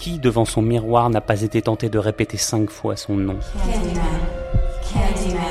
Qui, 0.00 0.18
devant 0.18 0.46
son 0.46 0.62
miroir, 0.62 1.10
n'a 1.10 1.20
pas 1.20 1.42
été 1.42 1.60
tenté 1.60 1.90
de 1.90 1.98
répéter 1.98 2.38
cinq 2.38 2.70
fois 2.70 2.96
son 2.96 3.16
nom 3.16 3.36
Candyman. 3.58 4.02
Candyman. 4.82 5.44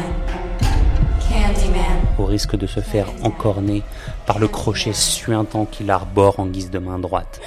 Candyman. 1.19 1.83
au 2.17 2.25
risque 2.25 2.55
de 2.55 2.65
se 2.65 2.79
faire 2.79 3.11
encorner 3.21 3.83
par 4.25 4.39
le 4.39 4.47
crochet 4.47 4.93
suintant 4.93 5.65
qu'il 5.65 5.91
arbore 5.91 6.39
en 6.39 6.47
guise 6.47 6.71
de 6.71 6.79
main 6.79 6.97
droite. 6.97 7.39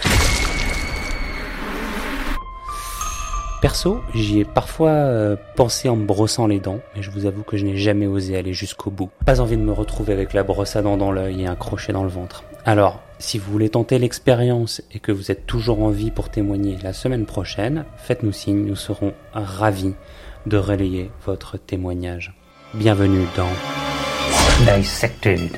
Perso, 3.60 4.00
j'y 4.14 4.38
ai 4.38 4.44
parfois 4.44 4.90
euh, 4.90 5.34
pensé 5.56 5.88
en 5.88 5.96
me 5.96 6.06
brossant 6.06 6.46
les 6.46 6.60
dents, 6.60 6.78
mais 6.94 7.02
je 7.02 7.10
vous 7.10 7.26
avoue 7.26 7.42
que 7.42 7.56
je 7.56 7.64
n'ai 7.64 7.76
jamais 7.76 8.06
osé 8.06 8.36
aller 8.36 8.52
jusqu'au 8.52 8.92
bout. 8.92 9.10
Pas 9.26 9.40
envie 9.40 9.56
de 9.56 9.62
me 9.62 9.72
retrouver 9.72 10.12
avec 10.12 10.32
la 10.34 10.44
brosse 10.44 10.76
à 10.76 10.82
dents 10.82 10.96
dans 10.96 11.10
l'œil 11.10 11.42
et 11.42 11.46
un 11.46 11.56
crochet 11.56 11.92
dans 11.92 12.04
le 12.04 12.10
ventre. 12.10 12.44
Alors, 12.64 13.00
si 13.18 13.38
vous 13.38 13.50
voulez 13.50 13.70
tenter 13.70 13.98
l'expérience 13.98 14.82
et 14.92 15.00
que 15.00 15.10
vous 15.10 15.32
êtes 15.32 15.46
toujours 15.46 15.82
en 15.82 15.90
vie 15.90 16.12
pour 16.12 16.28
témoigner 16.28 16.78
la 16.84 16.92
semaine 16.92 17.26
prochaine, 17.26 17.84
faites-nous 17.96 18.30
signe, 18.30 18.64
nous 18.64 18.76
serons 18.76 19.14
ravis 19.32 19.94
de 20.46 20.56
relayer 20.58 21.10
votre 21.26 21.58
témoignage. 21.58 22.32
Bienvenue 22.74 23.26
dans 23.36 23.48
Dissected. 24.64 25.50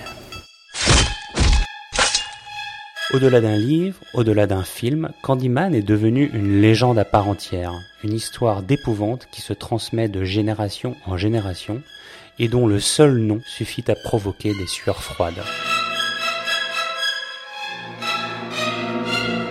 Au-delà 3.12 3.42
d'un 3.42 3.58
livre, 3.58 4.00
au-delà 4.14 4.46
d'un 4.46 4.64
film, 4.64 5.10
Candyman 5.22 5.74
est 5.74 5.82
devenu 5.82 6.30
une 6.32 6.62
légende 6.62 6.98
à 6.98 7.04
part 7.04 7.28
entière, 7.28 7.74
une 8.02 8.14
histoire 8.14 8.62
d'épouvante 8.62 9.28
qui 9.30 9.42
se 9.42 9.52
transmet 9.52 10.08
de 10.08 10.24
génération 10.24 10.96
en 11.04 11.18
génération 11.18 11.82
et 12.38 12.48
dont 12.48 12.66
le 12.66 12.80
seul 12.80 13.18
nom 13.18 13.40
suffit 13.44 13.84
à 13.88 13.94
provoquer 13.94 14.54
des 14.54 14.66
sueurs 14.66 15.02
froides. 15.02 15.42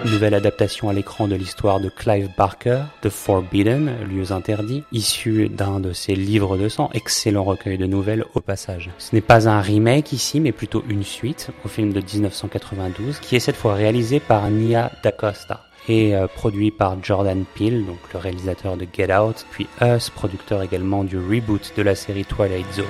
Nouvelle 0.06 0.34
adaptation 0.34 0.90
à 0.90 0.94
l'écran 0.94 1.30
de 1.30 1.36
l'histoire 1.36 1.80
de 1.80 1.88
Clive 1.88 2.30
Barker, 2.38 2.84
The 3.02 3.10
Forbidden, 3.10 4.04
lieux 4.04 4.34
interdits, 4.34 4.84
issu 4.92 5.48
d'un 5.48 5.80
de 5.80 5.94
ses 5.94 6.14
livres 6.14 6.58
de 6.58 6.68
sang, 6.68 6.90
excellent 6.94 7.46
recueil 7.46 7.78
de 7.78 7.86
nouvelles 7.86 8.26
au 8.34 8.42
passage. 8.42 8.90
Ce 8.98 9.16
n'est 9.16 9.22
pas 9.22 9.48
un 9.48 9.62
remake 9.62 10.12
ici, 10.12 10.42
mais 10.42 10.52
plutôt 10.52 10.84
une 10.90 11.04
suite 11.04 11.52
au 11.64 11.70
film 11.70 11.94
de 11.94 12.02
1992, 12.02 13.20
qui 13.20 13.38
est 13.38 13.40
cette 13.40 13.56
fois 13.56 13.76
réalisé 13.76 14.20
par 14.20 14.50
Nia 14.50 14.92
DaCosta 15.04 15.62
et 15.88 16.16
euh, 16.16 16.28
produit 16.28 16.72
par 16.72 17.02
Jordan 17.02 17.46
Peele, 17.56 17.86
donc 17.86 18.00
le 18.14 18.20
réalisateur 18.20 18.76
de 18.76 18.86
Get 18.92 19.14
Out, 19.16 19.46
puis 19.52 19.68
Us, 19.82 20.10
producteur 20.10 20.62
également 20.64 21.06
du 21.06 21.18
reboot 21.18 21.74
de 21.78 21.82
la 21.82 21.96
série 21.96 22.26
Twilight 22.26 22.72
Zone. 22.74 22.86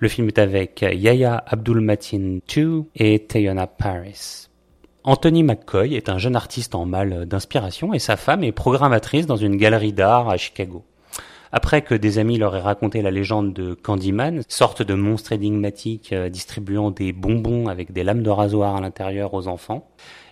Le 0.00 0.08
film 0.08 0.26
est 0.26 0.38
avec 0.40 0.82
Yaya 0.82 1.42
Abdul-Mateen 1.46 2.40
II 2.56 2.84
et 2.96 3.20
Teyona 3.26 3.68
Paris. 3.68 4.48
Anthony 5.06 5.42
McCoy 5.42 5.96
est 5.96 6.08
un 6.08 6.16
jeune 6.16 6.34
artiste 6.34 6.74
en 6.74 6.86
mal 6.86 7.26
d'inspiration 7.26 7.92
et 7.92 7.98
sa 7.98 8.16
femme 8.16 8.42
est 8.42 8.52
programmatrice 8.52 9.26
dans 9.26 9.36
une 9.36 9.58
galerie 9.58 9.92
d'art 9.92 10.30
à 10.30 10.38
Chicago. 10.38 10.82
Après 11.52 11.82
que 11.82 11.94
des 11.94 12.18
amis 12.18 12.38
leur 12.38 12.56
aient 12.56 12.62
raconté 12.62 13.02
la 13.02 13.10
légende 13.10 13.52
de 13.52 13.74
Candyman, 13.74 14.42
sorte 14.48 14.80
de 14.80 14.94
monstre 14.94 15.32
énigmatique 15.32 16.14
euh, 16.14 16.30
distribuant 16.30 16.90
des 16.90 17.12
bonbons 17.12 17.66
avec 17.66 17.92
des 17.92 18.02
lames 18.02 18.22
de 18.22 18.30
rasoir 18.30 18.76
à 18.76 18.80
l'intérieur 18.80 19.34
aux 19.34 19.46
enfants, 19.46 19.86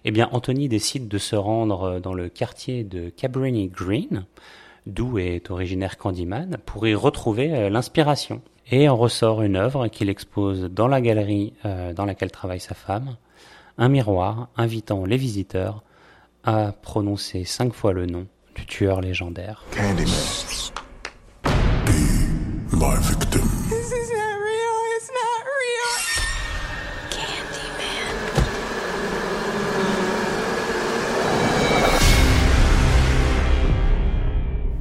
eh 0.06 0.10
bien 0.10 0.30
Anthony 0.32 0.70
décide 0.70 1.06
de 1.06 1.18
se 1.18 1.36
rendre 1.36 1.82
euh, 1.82 2.00
dans 2.00 2.14
le 2.14 2.30
quartier 2.30 2.82
de 2.82 3.10
Cabrini 3.10 3.68
Green, 3.68 4.24
d'où 4.86 5.18
est 5.18 5.50
originaire 5.50 5.98
Candyman, 5.98 6.56
pour 6.64 6.86
y 6.86 6.94
retrouver 6.94 7.54
euh, 7.54 7.68
l'inspiration. 7.68 8.40
Et 8.70 8.88
en 8.88 8.96
ressort 8.96 9.42
une 9.42 9.56
œuvre 9.56 9.88
qu'il 9.88 10.08
expose 10.08 10.62
dans 10.62 10.88
la 10.88 11.02
galerie 11.02 11.52
dans 11.64 12.06
laquelle 12.06 12.30
travaille 12.30 12.60
sa 12.60 12.74
femme, 12.74 13.16
un 13.78 13.88
miroir 13.88 14.48
invitant 14.56 15.04
les 15.04 15.16
visiteurs 15.16 15.82
à 16.44 16.72
prononcer 16.72 17.44
cinq 17.44 17.72
fois 17.72 17.92
le 17.92 18.06
nom 18.06 18.26
du 18.54 18.66
tueur 18.66 19.00
légendaire. 19.00 19.64
Candyman. 19.70 20.12
Be 21.44 22.74
my 22.74 22.96
victim. 23.00 23.42
This 23.68 23.86
isn't 23.86 24.38
real. 24.40 24.76
It's 24.96 25.10
not 25.10 25.44
real. 25.44 26.22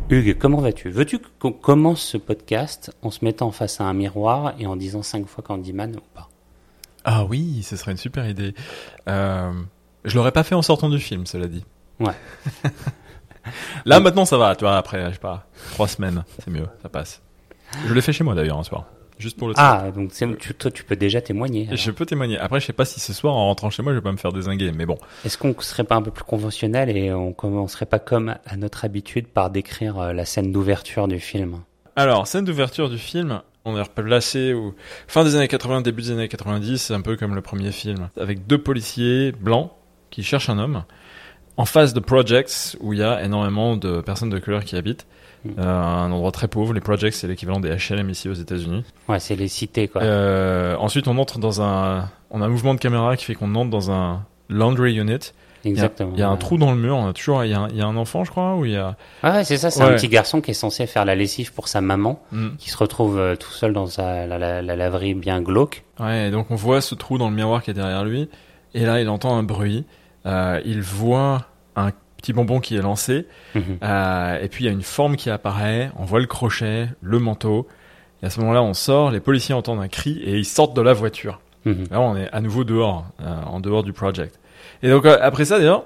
Hugues, 0.09 0.37
comment 0.37 0.57
vas-tu? 0.57 0.89
Veux-tu 0.89 1.19
qu'on 1.39 1.53
commence 1.53 2.01
ce 2.01 2.17
podcast 2.17 2.91
en 3.01 3.11
se 3.11 3.23
mettant 3.23 3.51
face 3.51 3.79
à 3.79 3.85
un 3.85 3.93
miroir 3.93 4.55
et 4.59 4.67
en 4.67 4.75
disant 4.75 5.03
cinq 5.03 5.25
fois 5.27 5.43
Candyman 5.43 5.95
ou 5.95 6.01
pas? 6.13 6.30
Ah 7.03 7.25
oui, 7.25 7.63
ce 7.63 7.75
serait 7.75 7.91
une 7.91 7.97
super 7.97 8.27
idée. 8.27 8.53
Euh, 9.07 9.51
je 10.05 10.15
l'aurais 10.15 10.31
pas 10.31 10.43
fait 10.43 10.55
en 10.55 10.61
sortant 10.61 10.89
du 10.89 10.99
film, 10.99 11.25
cela 11.25 11.47
dit. 11.47 11.65
Ouais. 11.99 12.13
Là, 13.85 13.99
maintenant, 13.99 14.25
ça 14.25 14.37
va, 14.37 14.55
tu 14.55 14.65
vois, 14.65 14.77
après, 14.77 15.07
je 15.07 15.13
sais 15.13 15.19
pas, 15.19 15.47
trois 15.71 15.87
semaines, 15.87 16.23
c'est 16.39 16.51
mieux, 16.51 16.67
ça 16.81 16.89
passe. 16.89 17.21
Je 17.87 17.93
l'ai 17.93 18.01
fait 18.01 18.13
chez 18.13 18.23
moi 18.23 18.35
d'ailleurs 18.35 18.59
un 18.59 18.63
soir. 18.63 18.85
Juste 19.17 19.37
pour 19.37 19.47
le 19.47 19.53
Ah, 19.57 19.91
donc 19.91 20.11
tu, 20.39 20.53
toi, 20.55 20.71
tu 20.71 20.83
peux 20.83 20.95
déjà 20.95 21.21
témoigner. 21.21 21.67
Alors. 21.67 21.77
Je 21.77 21.91
peux 21.91 22.07
témoigner. 22.07 22.39
Après, 22.39 22.59
je 22.59 22.65
sais 22.65 22.73
pas 22.73 22.85
si 22.85 22.99
ce 22.99 23.13
soir, 23.13 23.35
en 23.35 23.45
rentrant 23.45 23.69
chez 23.69 23.83
moi, 23.83 23.91
je 23.93 23.97
vais 23.99 24.03
pas 24.03 24.11
me 24.11 24.17
faire 24.17 24.33
désinguer, 24.33 24.71
mais 24.71 24.87
bon. 24.87 24.97
Est-ce 25.23 25.37
qu'on 25.37 25.53
serait 25.59 25.83
pas 25.83 25.95
un 25.95 26.01
peu 26.01 26.09
plus 26.09 26.23
conventionnel 26.23 26.89
et 26.97 27.13
on 27.13 27.31
commencerait 27.31 27.85
pas 27.85 27.99
comme 27.99 28.35
à 28.45 28.57
notre 28.57 28.83
habitude 28.83 29.27
par 29.27 29.51
décrire 29.51 29.99
euh, 29.99 30.13
la 30.13 30.25
scène 30.25 30.51
d'ouverture 30.51 31.07
du 31.07 31.19
film? 31.19 31.59
Alors, 31.95 32.25
scène 32.25 32.45
d'ouverture 32.45 32.89
du 32.89 32.97
film, 32.97 33.41
on 33.65 33.77
est 33.77 33.81
replacé 33.81 34.53
au 34.53 34.73
fin 35.07 35.23
des 35.23 35.35
années 35.35 35.47
80, 35.47 35.81
début 35.81 36.01
des 36.01 36.11
années 36.11 36.27
90, 36.27 36.77
c'est 36.77 36.93
un 36.93 37.01
peu 37.01 37.15
comme 37.15 37.35
le 37.35 37.41
premier 37.41 37.71
film, 37.71 38.09
avec 38.17 38.47
deux 38.47 38.57
policiers 38.57 39.31
blancs 39.31 39.71
qui 40.09 40.23
cherchent 40.23 40.49
un 40.49 40.59
homme, 40.59 40.83
en 41.57 41.65
face 41.65 41.93
de 41.93 41.99
projects 41.99 42.77
où 42.79 42.93
il 42.93 42.99
y 42.99 43.03
a 43.03 43.23
énormément 43.23 43.77
de 43.77 44.01
personnes 44.01 44.29
de 44.29 44.39
couleur 44.39 44.63
qui 44.63 44.75
habitent. 44.75 45.05
Mm. 45.43 45.49
Euh, 45.57 45.63
un 45.63 46.11
endroit 46.11 46.31
très 46.31 46.47
pauvre, 46.47 46.73
les 46.73 46.81
projects 46.81 47.13
c'est 47.13 47.27
l'équivalent 47.27 47.59
des 47.59 47.69
HLM 47.69 48.09
ici 48.09 48.29
aux 48.29 48.33
États-Unis. 48.33 48.83
Ouais, 49.07 49.19
c'est 49.19 49.35
les 49.35 49.47
cités 49.47 49.87
quoi. 49.87 50.01
Euh, 50.03 50.75
ensuite, 50.77 51.07
on 51.07 51.17
entre 51.17 51.39
dans 51.39 51.61
un, 51.61 52.09
on 52.29 52.41
a 52.41 52.45
un 52.45 52.49
mouvement 52.49 52.73
de 52.75 52.79
caméra 52.79 53.15
qui 53.17 53.25
fait 53.25 53.35
qu'on 53.35 53.55
entre 53.55 53.69
dans 53.69 53.91
un 53.91 54.23
laundry 54.49 54.95
unit. 54.97 55.33
Il 55.63 55.67
y 55.67 55.71
a- 55.71 55.73
Exactement. 55.73 56.11
Il 56.15 56.19
y 56.19 56.23
a 56.23 56.29
un 56.29 56.37
trou 56.37 56.57
dans 56.57 56.71
le 56.71 56.77
mur. 56.77 56.95
On 56.95 57.07
a 57.07 57.13
toujours, 57.13 57.43
il 57.43 57.51
y 57.51 57.53
a 57.53 57.59
un, 57.61 57.67
il 57.69 57.77
y 57.77 57.81
a 57.81 57.85
un 57.85 57.95
enfant, 57.95 58.23
je 58.23 58.31
crois, 58.31 58.55
ou 58.55 58.65
il 58.65 58.71
y 58.71 58.77
a. 58.77 58.95
Ouais, 59.23 59.29
ouais, 59.31 59.43
c'est 59.43 59.57
ça, 59.57 59.69
c'est 59.69 59.83
Ouais. 59.83 59.89
un 59.91 59.95
petit 59.95 60.07
garçon 60.09 60.41
qui 60.41 60.51
est 60.51 60.55
censé 60.55 60.87
faire 60.87 61.05
la 61.05 61.15
lessive 61.15 61.53
pour 61.53 61.67
sa 61.67 61.81
maman, 61.81 62.21
Mm. 62.31 62.49
qui 62.57 62.69
se 62.69 62.77
retrouve 62.77 63.19
euh, 63.19 63.35
tout 63.35 63.51
seul 63.51 63.73
dans 63.73 63.85
sa, 63.87 64.25
la, 64.25 64.37
la- 64.39 64.61
la 64.61 64.75
laverie 64.75 65.13
bien 65.13 65.41
glauque. 65.41 65.83
Ouais, 65.99 66.27
et 66.27 66.31
donc 66.31 66.49
on 66.49 66.55
voit 66.55 66.81
ce 66.81 66.95
trou 66.95 67.17
dans 67.17 67.29
le 67.29 67.35
miroir 67.35 67.61
qui 67.61 67.71
est 67.71 67.75
derrière 67.75 68.03
lui, 68.03 68.27
et 68.73 68.85
là 68.85 68.99
il 69.01 69.07
entend 69.09 69.37
un 69.37 69.43
bruit, 69.43 69.85
euh, 70.25 70.59
il 70.65 70.81
voit 70.81 71.45
un 71.75 71.91
petit 72.17 72.33
bonbon 72.33 72.59
qui 72.59 72.75
est 72.75 72.81
lancé, 72.81 73.27
Mhm. 73.55 73.61
euh, 73.83 74.39
et 74.41 74.47
puis 74.47 74.63
il 74.63 74.67
y 74.67 74.69
a 74.69 74.73
une 74.73 74.81
forme 74.83 75.15
qui 75.15 75.29
apparaît, 75.29 75.91
on 75.99 76.05
voit 76.05 76.19
le 76.19 76.27
crochet, 76.27 76.87
le 77.01 77.19
manteau, 77.19 77.67
et 78.23 78.25
à 78.25 78.29
ce 78.29 78.39
moment-là 78.39 78.61
on 78.63 78.73
sort, 78.73 79.11
les 79.11 79.19
policiers 79.19 79.53
entendent 79.55 79.79
un 79.81 79.87
cri, 79.87 80.19
et 80.23 80.37
ils 80.37 80.45
sortent 80.45 80.75
de 80.75 80.81
la 80.81 80.93
voiture. 80.93 81.39
Mhm. 81.65 81.85
Là 81.91 82.01
on 82.01 82.15
est 82.15 82.29
à 82.31 82.41
nouveau 82.41 82.63
dehors, 82.63 83.05
en 83.45 83.59
dehors 83.59 83.83
du 83.83 83.93
project. 83.93 84.39
Et 84.83 84.89
donc 84.89 85.05
euh, 85.05 85.17
après 85.21 85.45
ça 85.45 85.57
d'ailleurs, 85.59 85.83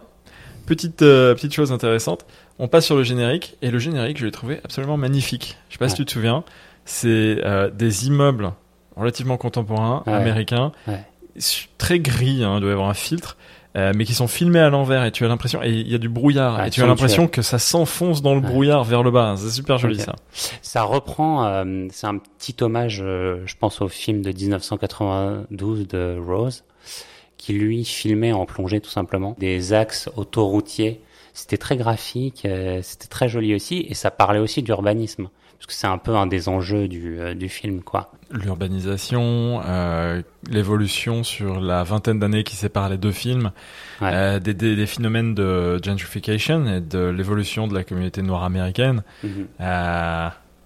petite, 0.65 1.01
euh, 1.01 1.33
petite 1.35 1.53
chose 1.53 1.71
intéressante, 1.71 2.25
on 2.59 2.67
passe 2.67 2.85
sur 2.85 2.95
le 2.95 3.03
générique, 3.03 3.57
et 3.61 3.69
le 3.71 3.79
générique 3.79 4.17
je 4.17 4.25
l'ai 4.25 4.31
trouvé 4.31 4.59
absolument 4.63 4.97
magnifique. 4.97 5.57
Je 5.69 5.73
sais 5.73 5.79
pas 5.79 5.89
si 5.89 5.95
tu 5.95 6.05
te 6.05 6.11
souviens, 6.11 6.43
c'est 6.85 7.37
euh, 7.43 7.69
des 7.69 8.07
immeubles 8.07 8.51
relativement 8.95 9.37
contemporains, 9.37 10.03
Ouais. 10.07 10.13
américains, 10.13 10.71
Ouais. 10.87 11.03
très 11.77 11.99
gris, 11.99 12.43
hein, 12.43 12.55
il 12.57 12.61
doit 12.61 12.69
y 12.69 12.73
avoir 12.73 12.89
un 12.89 12.93
filtre, 12.93 13.35
euh, 13.75 13.91
mais 13.93 14.05
qui 14.05 14.13
sont 14.13 14.27
filmés 14.29 14.61
à 14.61 14.69
l'envers 14.69 15.03
et 15.03 15.11
tu 15.11 15.25
as 15.25 15.27
l'impression, 15.27 15.61
et 15.61 15.69
il 15.69 15.91
y 15.91 15.95
a 15.95 15.97
du 15.97 16.07
brouillard, 16.07 16.59
Ouais, 16.59 16.67
et 16.67 16.71
tu 16.71 16.81
as 16.81 16.87
l'impression 16.87 17.27
que 17.27 17.41
ça 17.41 17.59
s'enfonce 17.59 18.21
dans 18.21 18.33
le 18.33 18.39
Ouais. 18.39 18.47
brouillard 18.47 18.85
vers 18.85 19.03
le 19.03 19.11
bas. 19.11 19.35
C'est 19.37 19.49
super 19.49 19.77
joli 19.77 19.99
ça. 19.99 20.15
Ça 20.61 20.83
reprend, 20.83 21.45
euh, 21.45 21.87
c'est 21.91 22.07
un 22.07 22.17
petit 22.19 22.55
hommage, 22.61 23.01
euh, 23.03 23.41
je 23.45 23.55
pense 23.59 23.81
au 23.81 23.89
film 23.89 24.21
de 24.21 24.31
1992 24.31 25.87
de 25.89 26.17
Rose, 26.25 26.63
qui 27.45 27.53
lui 27.53 27.85
filmait 27.85 28.31
en 28.31 28.47
plongée 28.47 28.81
tout 28.81 28.89
simplement 28.89 29.35
des 29.39 29.71
axes 29.71 30.09
autoroutiers. 30.15 30.99
C'était 31.35 31.57
très 31.57 31.77
graphique, 31.77 32.43
euh, 32.45 32.79
c'était 32.81 33.05
très 33.07 33.29
joli 33.29 33.53
aussi, 33.53 33.85
et 33.87 33.93
ça 33.93 34.09
parlait 34.09 34.39
aussi 34.39 34.63
d'urbanisme, 34.63 35.27
parce 35.59 35.67
que 35.67 35.73
c'est 35.73 35.85
un 35.85 35.99
peu 35.99 36.15
un 36.15 36.25
des 36.25 36.49
enjeux 36.49 36.87
du, 36.87 37.19
euh, 37.19 37.35
du 37.35 37.47
film, 37.49 37.81
quoi. 37.83 38.11
L'urbanisation, 38.31 39.61
euh, 39.63 40.23
l'évolution 40.49 41.23
sur 41.23 41.59
la 41.61 41.83
vingtaine 41.83 42.17
d'années 42.17 42.43
qui 42.43 42.55
séparent 42.55 42.89
les 42.89 42.97
deux 42.97 43.11
films, 43.11 43.51
Ouais. 44.01 44.39
des, 44.39 44.55
des, 44.55 44.75
des 44.75 44.85
phénomènes 44.87 45.35
de 45.35 45.79
gentrification 45.83 46.65
et 46.65 46.81
de 46.81 47.09
l'évolution 47.09 47.67
de 47.67 47.75
la 47.75 47.83
communauté 47.83 48.23
noire 48.23 48.43
américaine. 48.43 49.03
Mhm. 49.23 49.45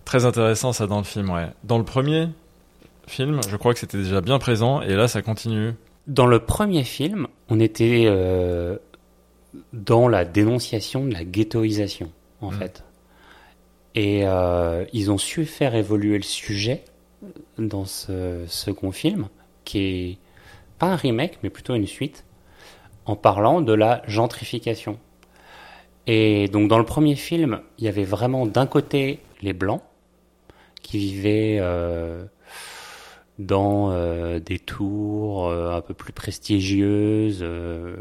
Très 0.05 0.25
intéressant 0.25 0.71
ça 0.71 0.87
dans 0.87 0.99
le 0.99 1.03
film, 1.03 1.29
ouais. 1.29 1.47
Dans 1.65 1.77
le 1.77 1.83
premier 1.83 2.29
film, 3.05 3.41
je 3.49 3.57
crois 3.57 3.73
que 3.73 3.79
c'était 3.79 3.97
déjà 3.97 4.21
bien 4.21 4.39
présent, 4.39 4.81
et 4.81 4.95
là 4.95 5.07
ça 5.09 5.21
continue. 5.21 5.73
Dans 6.09 6.25
le 6.25 6.39
premier 6.39 6.83
film, 6.83 7.27
on 7.49 7.59
était 7.59 8.03
euh, 8.07 8.77
dans 9.73 10.07
la 10.07 10.25
dénonciation 10.25 11.05
de 11.05 11.13
la 11.13 11.23
ghettoisation, 11.23 12.11
en 12.41 12.49
Mm. 12.51 12.55
fait. 12.55 12.83
Et 13.95 14.21
euh, 14.25 14.85
ils 14.91 15.11
ont 15.11 15.17
su 15.19 15.45
faire 15.45 15.75
évoluer 15.75 16.17
le 16.17 16.23
sujet 16.23 16.83
dans 17.59 17.85
ce 17.85 18.43
second 18.47 18.91
film, 18.91 19.27
qui 19.65 19.79
est 19.79 20.17
pas 20.79 20.87
un 20.87 20.95
remake, 20.95 21.37
mais 21.43 21.51
plutôt 21.51 21.75
une 21.75 21.85
suite, 21.87 22.25
en 23.05 23.15
parlant 23.15 23.61
de 23.61 23.73
la 23.73 24.01
gentrification. 24.07 24.97
Et 26.07 26.47
donc 26.47 26.69
dans 26.69 26.79
le 26.79 26.85
premier 26.85 27.15
film, 27.15 27.61
il 27.77 27.85
y 27.85 27.87
avait 27.87 28.03
vraiment 28.03 28.47
d'un 28.47 28.65
côté 28.65 29.19
les 29.43 29.53
blancs 29.53 29.81
qui 30.81 30.97
vivaient 30.97 31.57
euh, 31.59 32.25
dans 33.39 33.91
euh, 33.91 34.39
des 34.39 34.59
tours 34.59 35.47
euh, 35.47 35.75
un 35.75 35.81
peu 35.81 35.93
plus 35.93 36.13
prestigieuses 36.13 37.39
euh, 37.41 37.95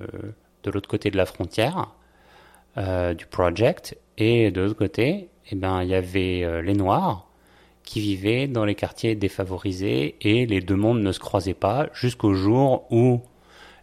de 0.64 0.70
l'autre 0.70 0.88
côté 0.88 1.10
de 1.10 1.16
la 1.16 1.26
frontière 1.26 1.94
du 3.16 3.26
project. 3.26 3.98
Et 4.18 4.52
de 4.52 4.60
l'autre 4.60 4.76
côté, 4.76 5.30
eh 5.50 5.56
ben, 5.56 5.82
il 5.82 5.88
y 5.88 5.96
avait 5.96 6.62
les 6.62 6.74
noirs 6.74 7.26
qui 7.82 8.00
vivaient 8.00 8.46
dans 8.46 8.64
les 8.64 8.76
quartiers 8.76 9.16
défavorisés 9.16 10.14
et 10.20 10.46
les 10.46 10.60
deux 10.60 10.76
mondes 10.76 11.00
ne 11.00 11.10
se 11.10 11.18
croisaient 11.18 11.54
pas 11.54 11.88
jusqu'au 11.92 12.34
jour 12.34 12.86
où 12.92 13.20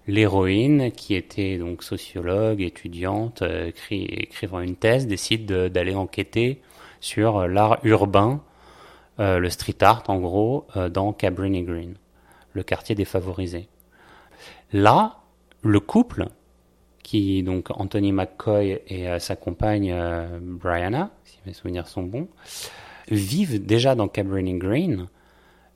l'héroïne, 0.08 0.92
qui 0.94 1.14
était 1.14 1.58
donc 1.58 1.84
sociologue, 1.84 2.62
étudiante, 2.62 3.44
écrivant 3.92 4.62
une 4.62 4.78
thèse, 4.78 5.08
décide 5.08 5.46
de- 5.46 5.68
d'aller 5.68 5.96
enquêter 5.96 6.62
sur 7.02 7.50
l'art 7.50 7.80
urbain, 7.84 8.42
euh, 9.20 9.40
le 9.40 9.50
street 9.50 9.78
art 9.82 10.04
en 10.08 10.20
gros, 10.20 10.68
euh, 10.76 10.90
dans 10.90 11.14
Cabrini 11.14 11.64
Green, 11.64 11.96
le 12.54 12.64
quartier 12.64 12.96
défavorisé. 12.96 13.68
Là, 14.74 15.18
le 15.62 15.80
couple, 15.80 16.28
qui 17.06 17.44
donc 17.44 17.70
Anthony 17.70 18.12
McCoy 18.12 18.82
et 18.88 19.08
euh, 19.08 19.20
sa 19.20 19.36
compagne 19.36 19.92
euh, 19.92 20.40
Brianna, 20.42 21.12
si 21.24 21.38
mes 21.46 21.54
souvenirs 21.54 21.88
sont 21.88 22.02
bons, 22.02 22.28
vivent 23.12 23.64
déjà 23.64 23.94
dans 23.94 24.08
Cabrini 24.08 24.58
Green 24.58 25.08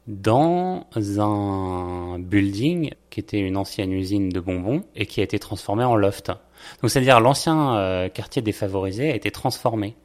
dans 0.09 0.87
un 1.19 2.17
building 2.17 2.89
qui 3.11 3.19
était 3.19 3.39
une 3.39 3.55
ancienne 3.57 3.93
usine 3.93 4.29
de 4.29 4.39
bonbons 4.39 4.83
et 4.95 5.05
qui 5.05 5.21
a 5.21 5.23
été 5.23 5.37
transformé 5.37 5.83
en 5.83 5.95
loft. 5.95 6.31
Donc 6.81 6.89
c'est-à-dire 6.89 7.19
l'ancien 7.19 7.77
euh, 7.77 8.09
quartier 8.09 8.41
défavorisé 8.41 9.11
a 9.11 9.15
été 9.15 9.29
transformé. 9.29 9.95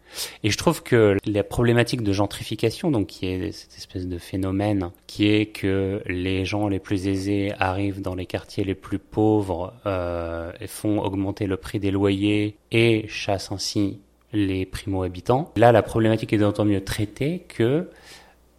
Et 0.44 0.50
je 0.50 0.58
trouve 0.58 0.82
que 0.82 1.16
la 1.24 1.42
problématique 1.42 2.02
de 2.02 2.12
gentrification, 2.12 2.90
donc 2.90 3.08
qui 3.08 3.26
est 3.26 3.50
cette 3.50 3.76
espèce 3.76 4.06
de 4.06 4.18
phénomène, 4.18 4.90
qui 5.06 5.26
est 5.26 5.46
que 5.46 6.02
les 6.06 6.44
gens 6.44 6.68
les 6.68 6.78
plus 6.78 7.08
aisés 7.08 7.52
arrivent 7.58 8.02
dans 8.02 8.14
les 8.14 8.26
quartiers 8.26 8.62
les 8.62 8.76
plus 8.76 8.98
pauvres 8.98 9.72
euh, 9.86 10.52
et 10.60 10.66
font 10.66 11.00
augmenter 11.00 11.46
le 11.46 11.56
prix 11.56 11.80
des 11.80 11.90
loyers 11.90 12.56
et 12.70 13.06
chassent 13.08 13.50
ainsi 13.50 13.98
les 14.34 14.66
primo-habitants. 14.66 15.50
Là, 15.56 15.72
la 15.72 15.82
problématique 15.82 16.32
est 16.32 16.38
d'autant 16.38 16.64
mieux 16.64 16.84
traitée 16.84 17.44
que, 17.48 17.88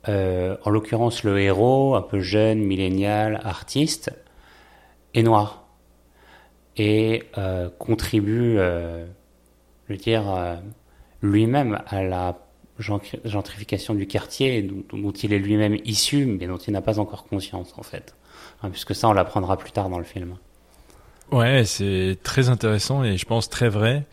euh, 0.10 0.56
en 0.64 0.70
l'occurrence, 0.70 1.24
le 1.24 1.40
héros, 1.40 1.96
un 1.96 2.02
peu 2.02 2.20
jeune, 2.20 2.60
millénial, 2.60 3.40
artiste, 3.44 4.12
est 5.14 5.24
noir 5.24 5.64
et 6.78 7.24
euh, 7.38 7.70
contribue, 7.80 8.58
euh, 8.60 9.06
je 9.88 9.94
veux 9.94 10.00
dire, 10.00 10.26
lui-même 11.22 11.80
à 11.88 12.04
la 12.04 12.38
gentri- 12.80 13.20
gentrification 13.24 13.94
du 13.96 14.08
quartier 14.08 14.62
dont, 14.62 14.84
dont 14.98 15.12
il 15.12 15.32
est 15.34 15.40
lui-même 15.40 15.78
issu, 15.86 16.26
mais 16.26 16.48
dont 16.48 16.58
il 16.58 16.74
n'a 16.74 16.82
pas 16.82 17.00
encore 17.00 17.26
conscience 17.28 17.74
en 17.78 17.84
fait. 17.84 18.14
Hein, 18.62 18.70
puisque 18.70 18.94
ça, 18.94 19.08
on 19.08 19.14
l'apprendra 19.14 19.58
plus 19.58 19.72
tard 19.72 19.90
dans 19.90 19.98
le 20.00 20.04
film. 20.04 20.36
Ouais, 21.32 21.64
c'est 21.66 22.18
très 22.24 22.50
intéressant 22.50 23.04
et 23.04 23.18
je 23.18 23.26
pense 23.26 23.50
très 23.50 23.70
vrai. 23.70 24.04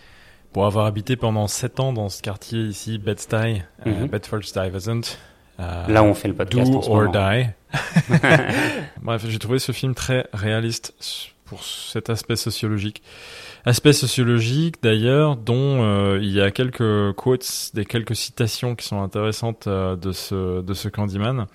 Pour 0.52 0.66
avoir 0.66 0.84
habité 0.86 1.16
pendant 1.16 1.46
sept 1.48 1.80
ans 1.80 1.92
dans 1.94 2.08
ce 2.10 2.20
quartier 2.22 2.60
ici, 2.60 2.98
Bed-Stuy, 2.98 3.62
Mhm. 3.86 4.06
Bedford-Stuyvesant. 4.06 5.16
Euh, 5.60 5.86
Là 5.88 6.02
on 6.02 6.14
fait 6.14 6.28
le 6.28 6.34
podcast 6.34 6.70
Do 6.70 6.78
en 6.78 6.82
ce 6.82 6.90
or 6.90 7.02
moment. 7.04 7.12
Die. 7.12 7.48
Bref, 9.02 9.24
j'ai 9.26 9.38
trouvé 9.38 9.58
ce 9.58 9.72
film 9.72 9.94
très 9.94 10.26
réaliste 10.32 10.94
pour 11.44 11.64
cet 11.64 12.10
aspect 12.10 12.36
sociologique. 12.36 13.02
Aspect 13.64 13.92
sociologique 13.92 14.76
d'ailleurs 14.82 15.36
dont 15.36 15.82
euh, 15.82 16.18
il 16.20 16.30
y 16.30 16.40
a 16.40 16.50
quelques 16.50 17.12
quotes, 17.14 17.70
des 17.74 17.84
quelques 17.84 18.16
citations 18.16 18.74
qui 18.74 18.86
sont 18.86 19.02
intéressantes 19.02 19.66
euh, 19.66 19.96
de 19.96 20.12
ce 20.12 20.62
de 20.62 20.74
ce 20.74 20.88
Candyman. 20.88 21.46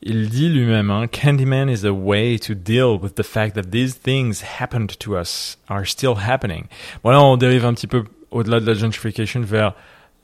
Il 0.00 0.28
dit 0.28 0.48
lui-même, 0.48 0.90
hein, 0.90 1.06
Candyman 1.08 1.68
is 1.68 1.84
a 1.84 1.92
way 1.92 2.38
to 2.38 2.54
deal 2.54 2.98
with 3.00 3.16
the 3.16 3.24
fact 3.24 3.56
that 3.56 3.70
these 3.72 3.94
things 3.94 4.42
happened 4.60 4.96
to 4.98 5.16
us, 5.16 5.58
are 5.68 5.84
still 5.84 6.14
happening. 6.16 6.66
Voilà, 7.02 7.20
on 7.20 7.36
dérive 7.36 7.64
un 7.64 7.74
petit 7.74 7.88
peu 7.88 8.04
au-delà 8.30 8.60
de 8.60 8.66
la 8.66 8.74
gentrification 8.74 9.40
vers 9.40 9.74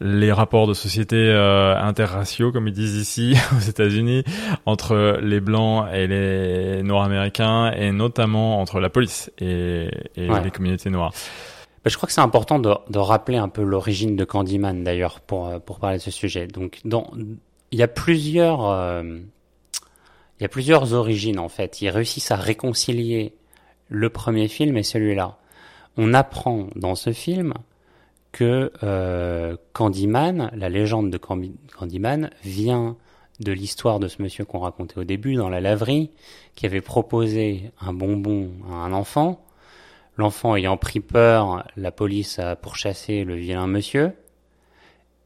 les 0.00 0.32
rapports 0.32 0.66
de 0.66 0.74
société 0.74 1.16
euh, 1.16 1.76
interraciaux, 1.78 2.50
comme 2.52 2.66
ils 2.68 2.74
disent 2.74 2.96
ici 2.96 3.34
aux 3.56 3.60
États-Unis, 3.60 4.24
entre 4.66 5.18
les 5.22 5.40
blancs 5.40 5.86
et 5.92 6.06
les 6.06 6.82
noirs 6.82 7.04
américains, 7.04 7.70
et 7.72 7.92
notamment 7.92 8.60
entre 8.60 8.80
la 8.80 8.90
police 8.90 9.30
et, 9.38 9.88
et 10.16 10.28
Ouais. 10.30 10.42
les 10.42 10.50
communautés 10.50 10.90
noires. 10.90 11.12
Bah, 11.84 11.90
je 11.90 11.96
crois 11.96 12.06
que 12.06 12.12
c'est 12.12 12.20
important 12.22 12.58
de, 12.58 12.72
de 12.88 12.98
rappeler 12.98 13.36
un 13.36 13.48
peu 13.48 13.62
l'origine 13.62 14.16
de 14.16 14.24
Candyman 14.24 14.82
d'ailleurs 14.84 15.20
pour 15.20 15.48
euh, 15.48 15.58
pour 15.58 15.78
parler 15.80 15.98
de 15.98 16.02
ce 16.02 16.10
sujet. 16.10 16.46
Donc 16.46 16.80
dans 16.84 17.10
il 17.70 17.78
y 17.78 17.82
a 17.82 17.88
plusieurs 17.88 18.64
euh, 18.68 19.02
il 20.40 20.42
y 20.42 20.46
a 20.46 20.48
plusieurs 20.48 20.94
origines 20.94 21.38
en 21.38 21.48
fait. 21.50 21.82
Ils 21.82 21.90
réussissent 21.90 22.30
à 22.30 22.36
réconcilier 22.36 23.34
le 23.88 24.08
premier 24.08 24.48
film 24.48 24.76
et 24.78 24.82
celui-là. 24.82 25.36
On 25.98 26.14
apprend 26.14 26.68
dans 26.74 26.94
ce 26.94 27.12
film 27.12 27.52
que 28.34 28.72
euh, 28.82 29.56
Candyman, 29.72 30.50
la 30.54 30.68
légende 30.68 31.10
de 31.10 31.18
Candyman, 31.18 32.30
vient 32.42 32.96
de 33.38 33.52
l'histoire 33.52 34.00
de 34.00 34.08
ce 34.08 34.20
monsieur 34.20 34.44
qu'on 34.44 34.58
racontait 34.58 34.98
au 34.98 35.04
début 35.04 35.36
dans 35.36 35.48
la 35.48 35.60
laverie, 35.60 36.10
qui 36.56 36.66
avait 36.66 36.80
proposé 36.80 37.70
un 37.80 37.92
bonbon 37.92 38.50
à 38.68 38.74
un 38.74 38.92
enfant. 38.92 39.46
L'enfant 40.16 40.56
ayant 40.56 40.76
pris 40.76 40.98
peur, 40.98 41.64
la 41.76 41.92
police 41.92 42.40
a 42.40 42.56
pourchassé 42.56 43.22
le 43.22 43.36
vilain 43.36 43.68
monsieur 43.68 44.12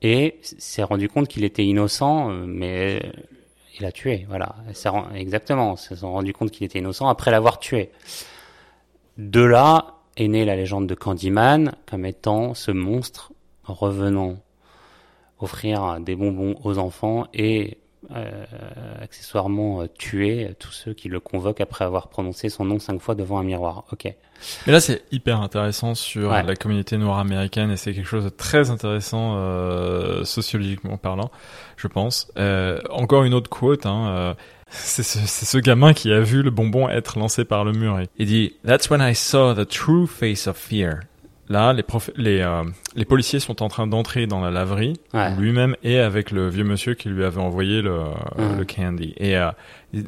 et 0.03 0.39
s'est 0.43 0.83
rendu 0.83 1.09
compte 1.09 1.29
qu'il 1.29 1.45
était 1.45 1.65
innocent, 1.65 2.31
euh, 2.31 2.45
mais 2.47 3.01
il 3.81 3.87
a 3.87 3.93
tué. 3.93 4.27
Voilà, 4.29 4.55
exactement. 5.15 5.77
Ils 5.77 5.79
se 5.79 5.97
sont 5.97 6.13
rendu 6.13 6.35
compte 6.35 6.51
qu'il 6.51 6.67
était 6.67 6.79
innocent 6.79 7.09
après 7.09 7.31
l'avoir 7.31 7.59
tué. 7.59 7.91
De 9.17 9.41
là 9.41 9.98
est 10.19 10.29
née 10.29 10.45
la 10.45 10.57
légende 10.57 10.87
de 10.87 10.95
Candyman 10.95 11.75
comme 11.89 12.05
étant 12.05 12.53
ce 12.55 12.71
monstre 12.71 13.33
revenant 13.65 14.37
offrir 15.41 15.99
des 16.01 16.17
bonbons 16.17 16.57
aux 16.65 16.79
enfants 16.79 17.27
et 17.33 17.79
euh, 18.15 18.45
accessoirement 19.01 19.83
euh, 19.83 19.87
tuer 19.99 20.55
tous 20.59 20.71
ceux 20.73 20.95
qui 20.95 21.09
le 21.09 21.21
convoquent 21.21 21.61
après 21.61 21.85
avoir 21.85 22.09
prononcé 22.09 22.49
son 22.49 22.65
nom 22.65 22.79
cinq 22.79 23.01
fois 23.01 23.15
devant 23.15 23.39
un 23.39 23.43
miroir. 23.43 23.85
Ok. 23.93 24.05
Mais 24.67 24.73
là, 24.73 24.81
c'est 24.81 25.03
hyper 25.13 25.41
intéressant 25.41 25.95
sur 25.95 26.31
Ouais. 26.31 26.43
la 26.45 26.55
communauté 26.57 26.97
noire 26.97 27.19
américaine 27.19 27.71
et 27.71 27.77
c'est 27.77 27.93
quelque 27.93 28.07
chose 28.07 28.25
de 28.25 28.29
très 28.31 28.71
intéressant 28.71 29.35
euh, 29.37 30.25
sociologiquement 30.25 30.97
parlant, 30.97 31.31
je 31.77 31.89
pense. 31.89 32.33
Encore 32.91 33.25
une 33.25 33.35
autre 33.35 33.51
quote, 33.51 33.85
hein, 33.85 34.37
c'est 34.71 35.03
ce, 35.03 35.19
c'est 35.27 35.47
ce 35.47 35.59
gamin 35.59 35.93
qui 35.93 36.13
a 36.13 36.21
vu 36.21 36.43
le 36.43 36.51
bonbon 36.51 36.89
être 36.89 37.19
lancé 37.19 37.45
par 37.45 37.65
le 37.65 37.73
mur. 37.73 37.99
Il 38.19 38.27
dit 38.27 38.55
That's 38.67 38.91
when 38.91 39.01
I 39.01 39.15
saw 39.15 39.55
the 39.55 39.67
true 39.69 40.07
face 40.07 40.47
of 40.47 40.57
fear. 40.57 41.01
Là, 41.51 41.73
les, 41.73 41.83
prof- 41.83 42.11
les, 42.17 42.41
euh, 42.41 42.63
les 42.95 43.07
policiers 43.07 43.41
sont 43.41 43.63
en 43.63 43.69
train 43.69 43.87
d'entrer 43.87 44.27
dans 44.27 44.41
la 44.43 44.51
laverie, 44.51 45.01
Ouais. 45.15 45.35
lui-même 45.37 45.77
et 45.83 45.99
avec 45.99 46.31
le 46.31 46.47
vieux 46.51 46.65
monsieur 46.65 46.93
qui 46.93 47.09
lui 47.09 47.25
avait 47.25 47.41
envoyé 47.41 47.81
le, 47.81 48.01
Mhm. 48.37 48.59
le 48.59 48.65
candy. 48.67 49.15
Et 49.17 49.35
euh, 49.35 49.51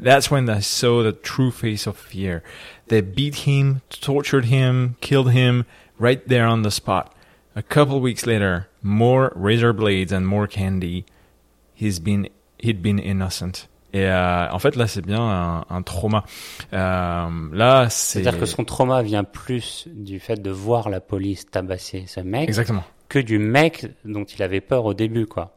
that's 0.05 0.31
when 0.31 0.49
I 0.55 0.61
saw 0.61 1.03
the 1.03 1.19
true 1.23 1.51
face 1.51 1.87
of 1.87 1.97
fear. 1.97 2.43
They 2.89 3.01
beat 3.01 3.47
him, 3.47 3.79
tortured 4.03 4.45
him, 4.53 4.97
killed 5.01 5.33
him 5.33 5.65
right 5.99 6.21
there 6.29 6.45
on 6.47 6.61
the 6.63 6.71
spot. 6.71 7.07
A 7.57 7.63
couple 7.63 8.01
weeks 8.01 8.27
later, 8.27 8.67
more 8.83 9.33
razor 9.35 9.73
blades 9.73 10.13
and 10.13 10.27
more 10.27 10.47
candy. 10.47 11.07
He's 11.75 11.99
been, 12.01 12.29
he'd 12.59 12.83
been 12.83 12.99
innocent. 12.99 13.67
Et 13.93 14.07
euh, 14.07 14.51
en 14.51 14.59
fait, 14.59 14.77
là, 14.77 14.87
c'est 14.87 15.05
bien 15.05 15.21
un, 15.21 15.65
un 15.69 15.83
trauma. 15.83 16.25
Euh, 16.73 17.29
là, 17.53 17.89
c'est 17.91 18.21
C'est-à-dire 18.23 18.41
que 18.41 18.47
son 18.47 18.65
trauma 18.65 19.03
vient 19.03 19.25
plus 19.25 19.89
du 19.93 20.21
fait 20.21 20.41
de 20.41 20.51
voir 20.51 20.89
la 20.91 21.01
police 21.01 21.47
tabasser 21.51 22.05
ce 22.07 22.21
mec 22.21 22.49
exactement. 22.49 22.85
que 23.09 23.19
du 23.19 23.39
mec 23.39 23.87
dont 24.05 24.25
il 24.25 24.43
avait 24.43 24.61
peur 24.61 24.85
au 24.85 24.95
début, 24.95 25.27
quoi. 25.27 25.55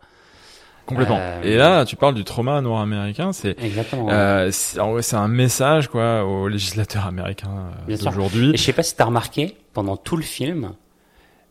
Complètement. 0.85 1.17
Euh, 1.19 1.41
Et 1.43 1.55
là, 1.55 1.85
tu 1.85 1.95
parles 1.95 2.13
du 2.15 2.25
trauma 2.25 2.59
noir-américain, 2.61 3.31
c'est 3.31 3.57
Exactement. 3.63 4.09
euh, 4.09 4.51
c'est 4.51 5.15
un 5.15 5.27
message 5.29 5.87
quoi 5.87 6.25
aux 6.25 6.49
législateurs 6.49 7.05
américains 7.05 7.71
d'aujourd'hui. 7.87 8.49
Et 8.53 8.57
je 8.57 8.63
sais 8.63 8.73
pas 8.73 8.83
si 8.83 8.95
t'as 8.95 9.05
remarqué, 9.05 9.55
pendant 9.71 9.95
tout 9.95 10.17
le 10.17 10.23
film, 10.23 10.73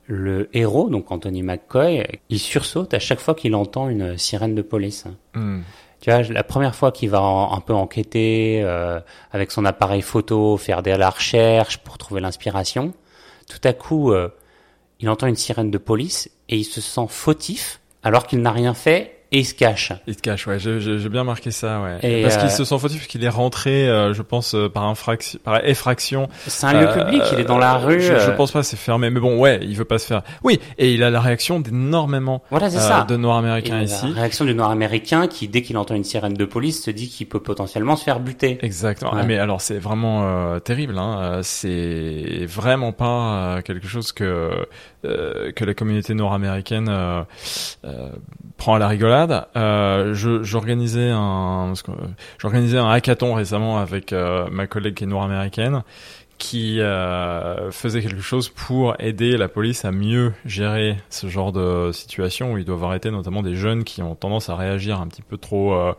le 0.06 0.50
héros, 0.52 0.90
donc 0.90 1.10
Anthony 1.10 1.42
McCoy, 1.42 2.04
il 2.28 2.38
sursaute 2.38 2.92
à 2.92 2.98
chaque 2.98 3.20
fois 3.20 3.34
qu'il 3.34 3.54
entend 3.54 3.88
une 3.88 4.18
sirène 4.18 4.54
de 4.54 4.62
police. 4.62 5.06
Hmm. 5.34 5.60
Tu 6.02 6.10
vois, 6.10 6.22
la 6.22 6.42
première 6.42 6.74
fois 6.74 6.90
qu'il 6.90 7.10
va 7.10 7.20
un 7.20 7.60
peu 7.60 7.72
enquêter 7.72 8.60
euh, 8.64 8.98
avec 9.30 9.52
son 9.52 9.64
appareil 9.64 10.02
photo, 10.02 10.56
faire 10.56 10.82
de 10.82 10.90
la 10.90 11.08
recherche 11.08 11.78
pour 11.78 11.96
trouver 11.96 12.20
l'inspiration, 12.20 12.92
tout 13.48 13.60
à 13.62 13.72
coup, 13.72 14.10
euh, 14.10 14.28
il 14.98 15.08
entend 15.08 15.28
une 15.28 15.36
sirène 15.36 15.70
de 15.70 15.78
police 15.78 16.28
et 16.48 16.56
il 16.56 16.64
se 16.64 16.80
sent 16.80 17.06
fautif 17.08 17.80
alors 18.02 18.26
qu'il 18.26 18.42
n'a 18.42 18.50
rien 18.50 18.74
fait 18.74 19.21
et 19.34 19.38
il 19.38 19.44
se 19.46 19.54
cache. 19.54 19.92
Il 20.06 20.14
te 20.14 20.20
cache, 20.20 20.46
ouais. 20.46 20.58
J'ai 20.58 21.08
bien 21.08 21.24
marqué 21.24 21.50
ça, 21.50 21.80
ouais. 21.80 21.98
Et, 22.02 22.22
parce 22.22 22.36
euh, 22.36 22.40
qu'il 22.40 22.50
se 22.50 22.64
sent 22.64 22.78
fautif, 22.78 22.98
parce 22.98 23.06
qu'il 23.08 23.24
est 23.24 23.28
rentré, 23.30 23.88
euh, 23.88 24.12
je 24.12 24.20
pense, 24.20 24.54
euh, 24.54 24.68
par 24.68 24.84
infraction, 24.84 25.40
par 25.42 25.64
effraction. 25.66 26.28
C'est 26.46 26.66
un 26.66 26.74
lieu 26.74 26.88
Euh, 26.88 27.04
public, 27.04 27.22
il 27.32 27.40
est 27.40 27.44
dans 27.44 27.56
la 27.56 27.78
rue. 27.78 28.02
Je, 28.02 28.18
je 28.18 28.30
pense 28.32 28.52
pas, 28.52 28.62
c'est 28.62 28.76
fermé. 28.76 29.08
Mais 29.08 29.20
bon, 29.20 29.38
ouais, 29.38 29.58
il 29.62 29.74
veut 29.74 29.86
pas 29.86 29.98
se 29.98 30.06
faire. 30.06 30.20
Oui, 30.44 30.60
et 30.76 30.92
il 30.92 31.02
a 31.02 31.08
la 31.08 31.20
réaction 31.22 31.60
d'énormément 31.60 32.42
Voilà, 32.50 32.68
de 32.68 33.16
Noirs 33.16 33.36
Et 33.36 33.38
américains 33.38 33.76
la 33.78 33.82
ici. 33.84 34.06
réaction 34.12 34.44
du 34.44 34.54
noir 34.54 34.70
américain 34.70 35.26
qui, 35.28 35.48
dès 35.48 35.62
qu'il 35.62 35.78
entend 35.78 35.94
une 35.94 36.04
sirène 36.04 36.34
de 36.34 36.44
police, 36.44 36.82
se 36.84 36.90
dit 36.90 37.08
qu'il 37.08 37.26
peut 37.26 37.40
potentiellement 37.40 37.96
se 37.96 38.04
faire 38.04 38.20
buter. 38.20 38.58
Exactement. 38.60 39.12
Ouais. 39.14 39.20
Ah, 39.22 39.26
Mais 39.26 39.38
alors 39.38 39.62
c'est 39.62 39.78
vraiment 39.78 40.60
terrible. 40.60 40.98
Hein. 40.98 41.40
C'est 41.42 42.44
vraiment 42.46 42.92
pas 42.92 43.60
quelque 43.64 43.88
chose 43.88 44.12
que 44.12 44.50
que 45.02 45.64
la 45.64 45.74
communauté 45.74 46.12
nord-américaine 46.14 46.90
prend 48.56 48.74
à 48.74 48.78
la 48.78 48.88
rigolade. 48.88 49.21
Que, 49.26 49.58
euh, 49.58 50.14
j'organisais 50.14 51.10
un 52.78 52.90
hackathon 52.90 53.34
récemment 53.34 53.78
avec 53.78 54.12
euh, 54.12 54.48
ma 54.50 54.66
collègue 54.66 54.94
qui 54.94 55.04
est 55.04 55.06
nord-américaine 55.06 55.82
qui 56.38 56.80
euh, 56.80 57.70
faisait 57.70 58.02
quelque 58.02 58.20
chose 58.20 58.48
pour 58.48 58.96
aider 58.98 59.36
la 59.36 59.46
police 59.46 59.84
à 59.84 59.92
mieux 59.92 60.32
gérer 60.44 60.96
ce 61.08 61.28
genre 61.28 61.52
de 61.52 61.92
situation 61.92 62.52
où 62.52 62.58
ils 62.58 62.64
doivent 62.64 62.82
arrêter 62.82 63.12
notamment 63.12 63.44
des 63.44 63.54
jeunes 63.54 63.84
qui 63.84 64.02
ont 64.02 64.16
tendance 64.16 64.48
à 64.48 64.56
réagir 64.56 65.00
un 65.00 65.06
petit 65.06 65.22
peu 65.22 65.36
trop 65.36 65.72
euh, 65.72 65.92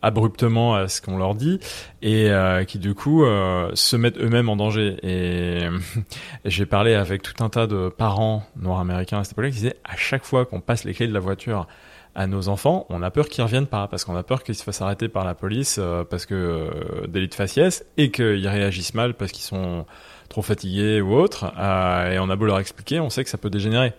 abruptement 0.00 0.76
à 0.76 0.86
ce 0.86 1.02
qu'on 1.02 1.16
leur 1.16 1.34
dit 1.34 1.58
et 2.00 2.30
qui 2.68 2.78
du 2.78 2.94
coup 2.94 3.24
se 3.24 3.96
mettent 3.96 4.18
eux-mêmes 4.18 4.48
en 4.48 4.54
danger. 4.54 4.98
Et 5.02 5.66
j'ai 6.44 6.66
parlé 6.66 6.94
avec 6.94 7.22
tout 7.22 7.42
un 7.42 7.48
tas 7.48 7.66
de 7.66 7.88
parents 7.88 8.44
noirs 8.54 8.78
américains 8.78 9.18
à 9.18 9.24
cette 9.24 9.32
époque 9.32 9.46
qui 9.46 9.56
disaient 9.56 9.76
à 9.82 9.96
chaque 9.96 10.24
fois 10.24 10.46
qu'on 10.46 10.60
passe 10.60 10.84
les 10.84 10.94
clés 10.94 11.08
de 11.08 11.14
la 11.14 11.18
voiture 11.18 11.66
à 12.14 12.26
nos 12.26 12.48
enfants, 12.48 12.86
on 12.88 13.02
a 13.02 13.10
peur 13.10 13.28
qu'ils 13.28 13.44
reviennent 13.44 13.66
pas 13.66 13.86
parce 13.88 14.04
qu'on 14.04 14.16
a 14.16 14.22
peur 14.22 14.42
qu'ils 14.42 14.54
se 14.56 14.62
fassent 14.64 14.82
arrêter 14.82 15.08
par 15.08 15.24
la 15.24 15.34
police 15.34 15.76
euh, 15.78 16.04
parce 16.04 16.26
que 16.26 16.34
euh, 16.34 17.06
délit 17.06 17.28
de 17.28 17.34
faciès 17.34 17.84
et 17.96 18.10
qu'ils 18.10 18.46
réagissent 18.48 18.94
mal 18.94 19.14
parce 19.14 19.30
qu'ils 19.32 19.44
sont 19.44 19.86
trop 20.28 20.42
fatigués 20.42 21.00
ou 21.00 21.14
autre. 21.14 21.52
Euh, 21.58 22.12
et 22.12 22.18
on 22.18 22.28
a 22.30 22.36
beau 22.36 22.46
leur 22.46 22.58
expliquer, 22.58 22.98
on 23.00 23.08
sait 23.10 23.22
que 23.24 23.30
ça 23.30 23.38
peut 23.38 23.50
dégénérer 23.50 23.92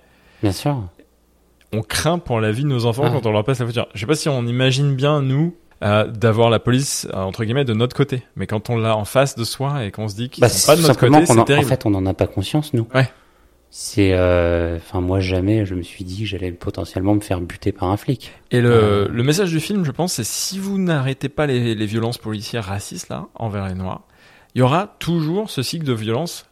Bien 0.44 0.51
sûr. 0.51 0.82
on 1.74 1.82
craint 1.82 2.20
pour 2.20 2.39
la 2.42 2.51
vie 2.51 2.63
de 2.63 2.68
nos 2.68 2.86
enfants 2.86 3.04
Ah. 3.06 3.12
quand 3.12 3.25
on 3.25 3.32
leur 3.32 3.44
passe 3.44 3.60
la 3.60 3.66
voiture. 3.66 3.88
Je 3.94 4.00
sais 4.00 4.06
pas 4.06 4.16
si 4.16 4.28
on 4.30 4.46
imagine 4.46 4.96
bien 4.96 5.22
nous 5.22 5.56
euh, 5.82 6.06
d'avoir 6.08 6.50
la 6.50 6.60
police 6.60 7.08
entre 7.13 7.46
guillemets 7.46 7.63
de 7.63 7.74
notre 7.74 7.96
côté, 7.96 8.24
mais 8.36 8.48
quand 8.48 8.70
on 8.70 8.75
l'a 8.78 8.98
en 8.98 9.06
face 9.06 9.36
de 9.36 9.46
soi 9.46 9.86
et 9.86 9.92
qu'on 9.92 10.10
se 10.10 10.16
dit 10.16 10.30
qu'ils 10.30 10.42
Bah, 10.42 10.50
sont 10.50 10.68
pas 10.68 10.75
de 10.75 10.82
notre 10.82 11.00
côté, 11.00 11.25
c'est 11.25 11.32
en, 11.38 11.39
en 11.39 11.46
terrible. 11.46 11.68
fait, 11.70 11.86
on 11.86 11.92
n'en 11.92 12.06
a 12.06 12.13
pas 12.13 12.28
conscience, 12.28 12.74
nous. 12.74 12.86
Ouais. 12.94 13.10
C'est, 13.72 14.14
euh, 14.14 14.78
enfin, 14.78 15.00
moi, 15.00 15.20
jamais 15.20 15.66
je 15.66 15.76
me 15.76 15.84
suis 15.84 16.04
dit 16.04 16.22
que 16.22 16.26
j'allais 16.26 16.52
potentiellement 16.52 17.14
me 17.14 17.20
faire 17.20 17.40
buter 17.40 17.72
par 17.72 17.90
un 17.90 17.98
flic. 17.98 18.32
Et 18.52 18.62
le, 18.62 18.72
Euh. 18.72 19.08
le 19.12 19.24
message 19.24 19.52
du 19.52 19.60
film, 19.60 19.86
je 19.86 19.92
pense, 19.92 20.14
c'est 20.14 20.24
si 20.26 20.58
vous 20.58 20.80
n'arrêtez 20.80 21.30
pas 21.30 21.46
les, 21.46 21.76
les 21.76 21.86
violences 21.86 22.18
policières 22.18 22.66
racistes 22.66 23.10
là 23.10 23.28
envers 23.36 23.68
les 23.68 23.76
noirs, 23.76 24.02
il 24.56 24.60
y 24.60 24.62
aura 24.64 24.96
toujours 25.00 25.50
ce 25.52 25.62
cycle 25.62 25.86
de 25.86 25.94
violence 25.94 26.48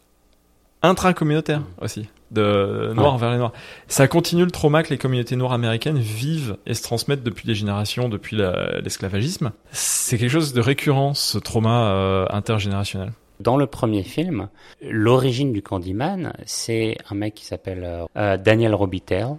intracommunautaire 0.84 1.64
aussi 1.82 2.08
de 2.30 2.92
noirs 2.94 3.08
Ouais. 3.08 3.14
envers 3.14 3.32
les 3.32 3.38
noirs. 3.38 3.54
Ça 3.88 4.08
continue 4.08 4.44
le 4.44 4.52
trauma 4.52 4.84
que 4.84 4.90
les 4.90 4.98
communautés 4.98 5.36
noires 5.38 5.54
américaines 5.54 5.98
vivent 5.98 6.58
et 6.68 6.74
se 6.74 6.84
transmettent 6.84 7.24
depuis 7.24 7.48
des 7.48 7.56
générations, 7.56 8.10
depuis 8.10 8.36
la- 8.36 8.80
l'esclavagisme. 8.82 9.54
C'est 9.72 10.18
quelque 10.18 10.30
chose 10.30 10.52
de 10.54 10.60
récurrent, 10.62 11.14
ce 11.14 11.38
trauma 11.38 11.90
euh, 11.94 12.26
intergénérationnel. 12.30 13.12
Dans 13.40 13.58
le 13.58 13.68
premier 13.68 14.04
film, 14.04 14.50
l'origine 14.82 15.54
du 15.54 15.62
Candyman, 15.62 16.34
c'est 16.46 16.98
un 17.10 17.16
mec 17.16 17.36
qui 17.36 17.46
s'appelle 17.46 17.84
euh, 17.84 18.06
euh, 18.18 18.38
Daniel 18.38 18.74
Robitel 18.74 19.38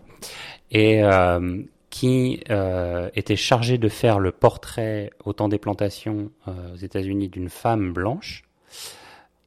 et 0.71 1.03
euh, 1.03 1.63
qui 1.91 2.41
euh, 2.51 3.11
était 3.15 3.37
chargé 3.37 3.77
de 3.77 3.89
faire 3.89 4.21
le 4.21 4.31
portrait 4.31 5.11
au 5.25 5.33
temps 5.33 5.49
des 5.49 5.59
plantations 5.59 6.31
euh, 6.47 6.75
aux 6.75 6.77
États-Unis 6.77 7.29
d'une 7.29 7.49
femme 7.49 7.93
blanche 7.93 8.45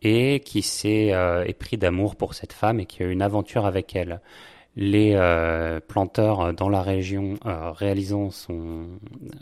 et 0.01 0.41
qui 0.41 0.61
s'est 0.61 1.13
euh, 1.13 1.45
épris 1.45 1.77
d'amour 1.77 2.15
pour 2.15 2.33
cette 2.33 2.53
femme 2.53 2.79
et 2.79 2.85
qui 2.85 3.03
a 3.03 3.05
eu 3.05 3.11
une 3.11 3.21
aventure 3.21 3.65
avec 3.65 3.95
elle. 3.95 4.19
Les 4.75 5.13
euh, 5.15 5.79
planteurs 5.79 6.53
dans 6.53 6.69
la 6.69 6.81
région 6.81 7.35
euh, 7.45 7.71
réalisant 7.71 8.31
son, 8.31 8.87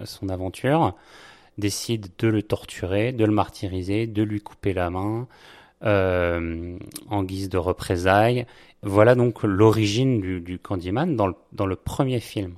son 0.03 0.29
aventure 0.29 0.95
décident 1.59 2.07
de 2.17 2.27
le 2.27 2.43
torturer, 2.43 3.11
de 3.11 3.25
le 3.25 3.31
martyriser, 3.31 4.07
de 4.07 4.23
lui 4.23 4.41
couper 4.41 4.73
la 4.73 4.89
main 4.89 5.27
euh, 5.83 6.77
en 7.09 7.23
guise 7.23 7.49
de 7.49 7.57
représailles. 7.57 8.45
Voilà 8.81 9.15
donc 9.15 9.43
l'origine 9.43 10.19
du, 10.19 10.41
du 10.41 10.59
Candyman 10.59 11.15
dans 11.15 11.65
le, 11.65 11.75
premier 11.75 12.19
film. 12.19 12.55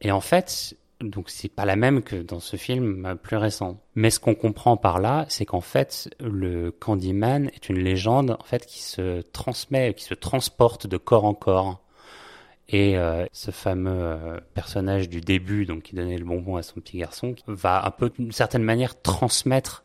Et 0.00 0.10
en 0.10 0.20
fait, 0.20 0.76
donc 1.00 1.30
c'est 1.30 1.48
pas 1.48 1.64
la 1.64 1.76
même 1.76 2.02
que 2.02 2.16
dans 2.16 2.40
ce 2.40 2.56
film 2.56 3.16
plus 3.22 3.36
récent. 3.36 3.78
Mais 3.94 4.10
ce 4.10 4.20
qu'on 4.20 4.34
comprend 4.34 4.76
par 4.76 5.00
là, 5.00 5.26
c'est 5.28 5.44
qu'en 5.44 5.60
fait, 5.60 6.14
le 6.20 6.70
Candyman 6.70 7.50
est 7.54 7.68
une 7.68 7.78
légende 7.78 8.36
en 8.38 8.44
fait 8.44 8.66
qui 8.66 8.82
se 8.82 9.22
transmet, 9.32 9.94
qui 9.94 10.04
se 10.04 10.14
transporte 10.14 10.86
de 10.86 10.96
corps 10.96 11.24
en 11.24 11.34
corps. 11.34 11.83
Et 12.70 12.96
euh, 12.96 13.26
ce 13.32 13.50
fameux 13.50 13.90
euh, 13.92 14.40
personnage 14.54 15.08
du 15.10 15.20
début, 15.20 15.66
donc 15.66 15.82
qui 15.82 15.94
donnait 15.96 16.16
le 16.16 16.24
bonbon 16.24 16.56
à 16.56 16.62
son 16.62 16.76
petit 16.80 16.98
garçon, 16.98 17.34
va 17.46 17.84
un 17.86 17.90
peu 17.90 18.10
d'une 18.18 18.32
certaine 18.32 18.62
manière 18.62 19.00
transmettre 19.02 19.84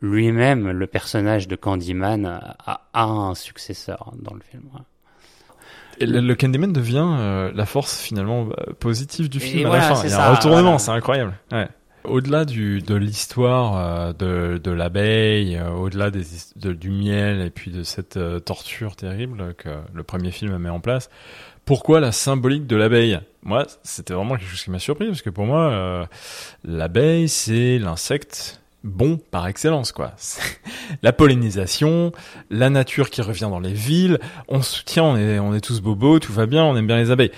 lui-même 0.00 0.70
le 0.70 0.86
personnage 0.88 1.46
de 1.46 1.54
Candyman 1.54 2.26
à, 2.26 2.82
à 2.92 3.04
un 3.04 3.34
successeur 3.36 4.12
dans 4.20 4.34
le 4.34 4.40
film. 4.40 4.64
Et 6.00 6.06
le, 6.06 6.20
le 6.20 6.34
Candyman 6.34 6.72
devient 6.72 7.06
euh, 7.06 7.52
la 7.54 7.66
force 7.66 8.00
finalement 8.00 8.48
euh, 8.58 8.72
positive 8.72 9.28
du 9.28 9.38
Et 9.38 9.40
film 9.40 9.66
à 9.66 9.68
voilà, 9.68 9.88
la 9.90 9.94
fin. 9.94 10.00
c'est 10.00 10.08
Il 10.08 10.10
y 10.10 10.14
a 10.14 10.16
ça, 10.16 10.30
un 10.30 10.34
retournement, 10.34 10.62
voilà. 10.62 10.78
c'est 10.78 10.90
incroyable. 10.90 11.34
Ouais. 11.52 11.68
Au-delà 12.04 12.44
du, 12.44 12.80
de 12.82 12.96
l'histoire 12.96 13.76
euh, 13.76 14.12
de, 14.12 14.58
de 14.58 14.70
l'abeille, 14.72 15.56
euh, 15.56 15.70
au-delà 15.70 16.10
des, 16.10 16.34
his- 16.34 16.52
de- 16.56 16.72
du 16.72 16.90
miel 16.90 17.40
et 17.40 17.50
puis 17.50 17.70
de 17.70 17.84
cette 17.84 18.16
euh, 18.16 18.40
torture 18.40 18.96
terrible 18.96 19.54
que 19.54 19.68
le 19.94 20.02
premier 20.02 20.32
film 20.32 20.56
met 20.58 20.68
en 20.70 20.80
place, 20.80 21.10
pourquoi 21.64 22.00
la 22.00 22.12
symbolique 22.12 22.66
de 22.66 22.76
l'abeille? 22.76 23.20
Moi, 23.42 23.66
c'était 23.82 24.14
vraiment 24.14 24.36
quelque 24.36 24.50
chose 24.50 24.62
qui 24.62 24.70
m'a 24.70 24.78
surpris 24.78 25.06
parce 25.06 25.22
que 25.22 25.30
pour 25.30 25.46
moi, 25.46 25.70
euh, 25.70 26.06
l'abeille 26.64 27.28
c'est 27.28 27.78
l'insecte 27.78 28.60
bon 28.84 29.16
par 29.30 29.46
excellence 29.46 29.92
quoi. 29.92 30.12
La 31.02 31.12
pollinisation, 31.12 32.12
la 32.50 32.68
nature 32.68 33.10
qui 33.10 33.22
revient 33.22 33.48
dans 33.50 33.60
les 33.60 33.72
villes, 33.72 34.18
on 34.48 34.60
soutient, 34.62 35.04
on 35.04 35.16
est, 35.16 35.38
on 35.38 35.54
est 35.54 35.60
tous 35.60 35.80
bobos, 35.80 36.18
tout 36.18 36.32
va 36.32 36.46
bien, 36.46 36.64
on 36.64 36.76
aime 36.76 36.86
bien 36.86 36.96
les 36.96 37.10
abeilles. 37.10 37.32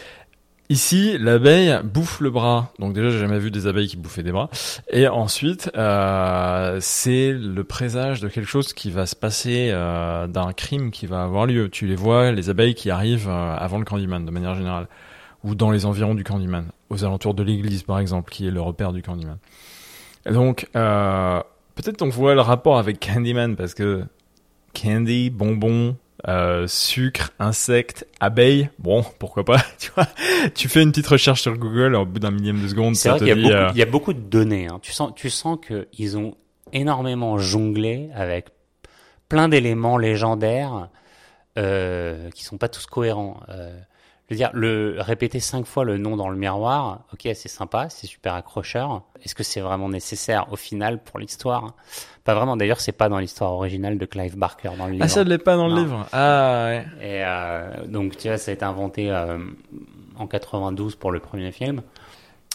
Ici, 0.70 1.18
l'abeille 1.18 1.78
bouffe 1.84 2.20
le 2.20 2.30
bras. 2.30 2.72
Donc 2.78 2.94
déjà, 2.94 3.10
j'ai 3.10 3.18
jamais 3.18 3.38
vu 3.38 3.50
des 3.50 3.66
abeilles 3.66 3.86
qui 3.86 3.98
bouffaient 3.98 4.22
des 4.22 4.32
bras. 4.32 4.48
Et 4.90 5.06
ensuite, 5.08 5.70
euh, 5.76 6.78
c'est 6.80 7.32
le 7.32 7.64
présage 7.64 8.20
de 8.20 8.28
quelque 8.28 8.48
chose 8.48 8.72
qui 8.72 8.90
va 8.90 9.04
se 9.04 9.14
passer, 9.14 9.70
euh, 9.72 10.26
d'un 10.26 10.52
crime 10.54 10.90
qui 10.90 11.06
va 11.06 11.22
avoir 11.22 11.44
lieu. 11.44 11.68
Tu 11.68 11.86
les 11.86 11.96
vois, 11.96 12.32
les 12.32 12.48
abeilles 12.48 12.74
qui 12.74 12.90
arrivent 12.90 13.28
euh, 13.28 13.56
avant 13.56 13.78
le 13.78 13.84
Candyman, 13.84 14.24
de 14.24 14.30
manière 14.30 14.54
générale, 14.54 14.88
ou 15.42 15.54
dans 15.54 15.70
les 15.70 15.84
environs 15.84 16.14
du 16.14 16.24
Candyman, 16.24 16.68
aux 16.88 17.04
alentours 17.04 17.34
de 17.34 17.42
l'église, 17.42 17.82
par 17.82 17.98
exemple, 17.98 18.32
qui 18.32 18.46
est 18.46 18.50
le 18.50 18.62
repère 18.62 18.92
du 18.92 19.02
Candyman. 19.02 19.36
Et 20.24 20.32
donc, 20.32 20.68
euh, 20.76 21.40
peut-être 21.74 22.00
on 22.00 22.08
voit 22.08 22.34
le 22.34 22.40
rapport 22.40 22.78
avec 22.78 23.00
Candyman 23.00 23.56
parce 23.56 23.74
que 23.74 24.04
candy, 24.72 25.28
bonbon, 25.28 25.96
euh, 26.28 26.66
sucre, 26.66 27.32
insectes, 27.38 28.06
abeilles, 28.20 28.70
bon, 28.78 29.04
pourquoi 29.18 29.44
pas, 29.44 29.58
tu 29.78 29.90
vois. 29.94 30.06
Tu 30.54 30.68
fais 30.68 30.82
une 30.82 30.90
petite 30.90 31.06
recherche 31.06 31.42
sur 31.42 31.56
Google, 31.56 31.94
au 31.94 32.06
bout 32.06 32.18
d'un 32.18 32.30
millième 32.30 32.62
de 32.62 32.68
seconde, 32.68 32.96
C'est 32.96 33.10
vrai 33.10 33.18
qu'il 33.18 33.46
y, 33.46 33.52
euh, 33.52 33.70
il 33.72 33.78
y 33.78 33.82
a 33.82 33.86
beaucoup 33.86 34.12
de 34.12 34.20
données. 34.20 34.66
hein. 34.66 34.78
Tu 34.82 34.92
sens, 34.92 35.12
tu 35.14 35.30
sens 35.30 35.58
qu'ils 35.60 36.16
ont 36.16 36.34
énormément 36.72 37.38
jonglé 37.38 38.10
avec 38.14 38.46
plein 39.28 39.48
d'éléments 39.48 39.98
légendaires 39.98 40.88
euh, 41.58 42.30
qui 42.30 42.44
sont 42.44 42.58
pas 42.58 42.68
tous 42.68 42.86
cohérents. 42.86 43.40
Euh, 43.48 43.78
je 44.34 44.44
veux 44.44 44.50
dire, 44.50 44.50
le 44.52 44.96
répéter 44.98 45.38
cinq 45.38 45.64
fois 45.64 45.84
le 45.84 45.96
nom 45.96 46.16
dans 46.16 46.28
le 46.28 46.36
miroir, 46.36 47.04
ok, 47.12 47.20
c'est 47.34 47.48
sympa, 47.48 47.88
c'est 47.88 48.06
super 48.08 48.34
accrocheur. 48.34 49.02
Est-ce 49.22 49.34
que 49.34 49.44
c'est 49.44 49.60
vraiment 49.60 49.88
nécessaire 49.88 50.52
au 50.52 50.56
final 50.56 51.02
pour 51.02 51.20
l'histoire? 51.20 51.74
Pas 52.24 52.34
vraiment. 52.34 52.56
D'ailleurs, 52.56 52.80
c'est 52.80 52.92
pas 52.92 53.08
dans 53.08 53.18
l'histoire 53.18 53.52
originale 53.52 53.96
de 53.96 54.06
Clive 54.06 54.36
Barker 54.36 54.70
dans 54.76 54.86
le 54.86 54.92
livre. 54.92 55.04
Ah, 55.04 55.08
ça 55.08 55.22
ne 55.22 55.28
l'est 55.28 55.38
pas 55.38 55.56
dans 55.56 55.68
le 55.68 55.76
livre. 55.76 56.06
Ah, 56.12 56.64
ouais. 56.66 56.86
Et 57.00 57.22
euh, 57.24 57.86
donc, 57.86 58.16
tu 58.16 58.28
vois, 58.28 58.38
ça 58.38 58.50
a 58.50 58.54
été 58.54 58.64
inventé 58.64 59.10
euh, 59.10 59.38
en 60.18 60.26
92 60.26 60.96
pour 60.96 61.12
le 61.12 61.20
premier 61.20 61.52
film. 61.52 61.82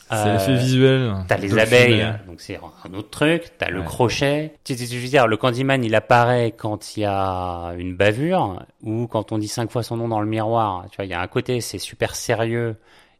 C'est 0.09 0.15
Euh, 0.15 0.33
l'effet 0.33 0.55
visuel. 0.57 1.13
T'as 1.27 1.37
les 1.37 1.57
abeilles, 1.59 2.07
donc 2.27 2.41
c'est 2.41 2.57
un 2.57 2.93
autre 2.95 3.09
truc. 3.11 3.51
T'as 3.59 3.69
le 3.69 3.79
Ouais. 3.81 3.85
crochet. 3.85 4.53
Tu, 4.63 4.75
tu, 4.75 4.87
tu 4.87 4.97
veux 4.97 5.07
dire, 5.07 5.27
le 5.27 5.37
Candyman, 5.37 5.83
il 5.83 5.93
apparaît 5.93 6.51
quand 6.57 6.97
il 6.97 7.01
y 7.01 7.05
a 7.05 7.73
une 7.77 7.95
bavure 7.95 8.63
ou 8.81 9.05
quand 9.07 9.31
on 9.31 9.37
dit 9.37 9.47
cinq 9.47 9.69
fois 9.71 9.83
son 9.83 9.97
nom 9.97 10.07
dans 10.07 10.19
le 10.21 10.27
miroir. 10.27 10.85
Tu 10.89 10.95
vois, 10.95 11.05
il 11.05 11.11
y 11.11 11.13
a 11.13 11.21
un 11.21 11.27
côté, 11.27 11.61
c'est 11.61 11.77
super 11.77 12.15
sérieux 12.15 12.75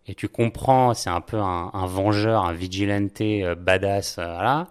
et 0.08 0.16
tu 0.16 0.28
comprends, 0.28 0.96
c'est 0.96 1.12
un 1.12 1.22
peu 1.22 1.38
un, 1.38 1.70
un 1.74 1.86
vengeur, 1.86 2.44
un 2.46 2.54
vigilante 2.54 3.22
euh, 3.22 3.54
badass, 3.54 4.18
euh, 4.18 4.26
voilà. 4.26 4.68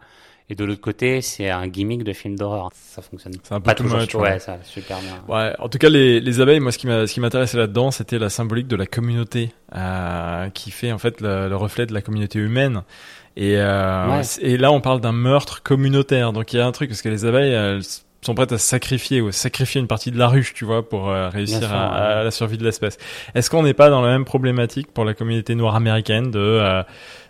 Et 0.51 0.55
de 0.55 0.65
l'autre 0.65 0.81
côté, 0.81 1.21
c'est 1.21 1.51
un 1.51 1.67
gimmick 1.67 2.05
de 2.05 2.13
film 2.15 2.35
d'horreur. 2.37 2.71
Ça 2.73 3.03
fonctionne 3.03 3.35
C'est 3.43 3.53
un 3.55 3.61
peu 3.61 3.65
pas 3.65 3.75
too 3.75 3.83
toujours. 3.85 3.99
much, 4.01 4.15
ouais, 4.15 4.21
ouais. 4.23 4.39
ça 4.39 4.59
super 4.63 4.99
bien. 5.01 5.23
Ouais, 5.29 5.53
en 5.59 5.69
tout 5.69 5.77
cas, 5.77 5.91
les, 5.91 6.21
les 6.21 6.41
abeilles, 6.41 6.61
moi, 6.61 6.73
ce 6.73 6.79
qui 6.79 6.87
m'a, 6.87 7.07
ce 7.07 7.13
qui 7.13 7.21
m'intéressait 7.21 7.59
là-dedans, 7.59 7.91
c'était 7.91 8.19
la 8.19 8.31
symbolique 8.31 8.67
de 8.67 8.77
la 8.77 8.87
communauté, 8.87 9.53
euh, 9.77 10.49
qui 10.51 10.71
fait 10.71 10.91
en 10.91 10.97
fait 10.99 11.21
le, 11.21 11.49
le 11.51 11.57
reflet 11.57 11.85
de 11.85 11.93
la 11.93 12.01
communauté 12.01 12.39
humaine. 12.39 12.83
Et, 13.37 13.57
euh, 13.59 14.07
Ouais. 14.09 14.23
et 14.41 14.57
là, 14.57 14.73
on 14.73 14.81
parle 14.81 15.01
d'un 15.03 15.13
meurtre 15.13 15.63
communautaire. 15.63 16.33
Donc, 16.33 16.53
il 16.53 16.57
y 16.57 16.61
a 16.61 16.67
un 16.67 16.73
truc 16.73 16.89
parce 16.89 17.03
que 17.03 17.09
les 17.11 17.27
abeilles, 17.27 17.53
elles 17.53 17.83
sont 18.21 18.35
prêtes 18.35 18.53
à 18.53 18.59
se 18.59 18.67
sacrifier 18.67 19.21
ou 19.21 19.29
à 19.29 19.33
sacrifier 19.33 19.81
une 19.81 19.87
partie 19.87 20.11
de 20.11 20.19
la 20.19 20.29
ruche, 20.29 20.53
tu 20.55 20.65
vois, 20.65 20.89
pour 20.89 21.09
euh, 21.09 21.29
réussir 21.29 21.59
sûr, 21.61 21.73
à, 21.73 21.89
ouais. 21.91 22.21
à 22.21 22.25
la 22.25 22.31
survie 22.31 22.59
de 22.59 22.65
l'espèce. 22.65 22.99
Est-ce 23.35 23.49
qu'on 23.49 23.63
n'est 23.63 23.75
pas 23.75 23.91
dans 23.91 24.03
la 24.03 24.09
même 24.11 24.25
problématique 24.25 24.89
pour 24.93 25.05
la 25.05 25.15
communauté 25.15 25.55
noire 25.55 25.77
américaine 25.77 26.31
de 26.31 26.39
euh, 26.39 26.83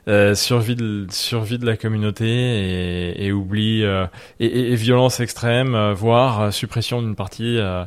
euh, 0.08 0.34
survie 0.34 0.74
de 0.76 1.06
survie 1.10 1.58
de 1.58 1.66
la 1.66 1.76
communauté 1.76 2.26
et, 2.26 3.26
et 3.26 3.32
oubli 3.32 3.84
euh, 3.84 4.06
et, 4.40 4.46
et- 4.46 4.72
et 4.72 4.74
violence 4.76 5.20
extrême, 5.20 5.92
voire 5.92 6.52
suppression 6.52 7.02
d'une 7.02 7.16
partie. 7.16 7.58
euh, 7.58 7.84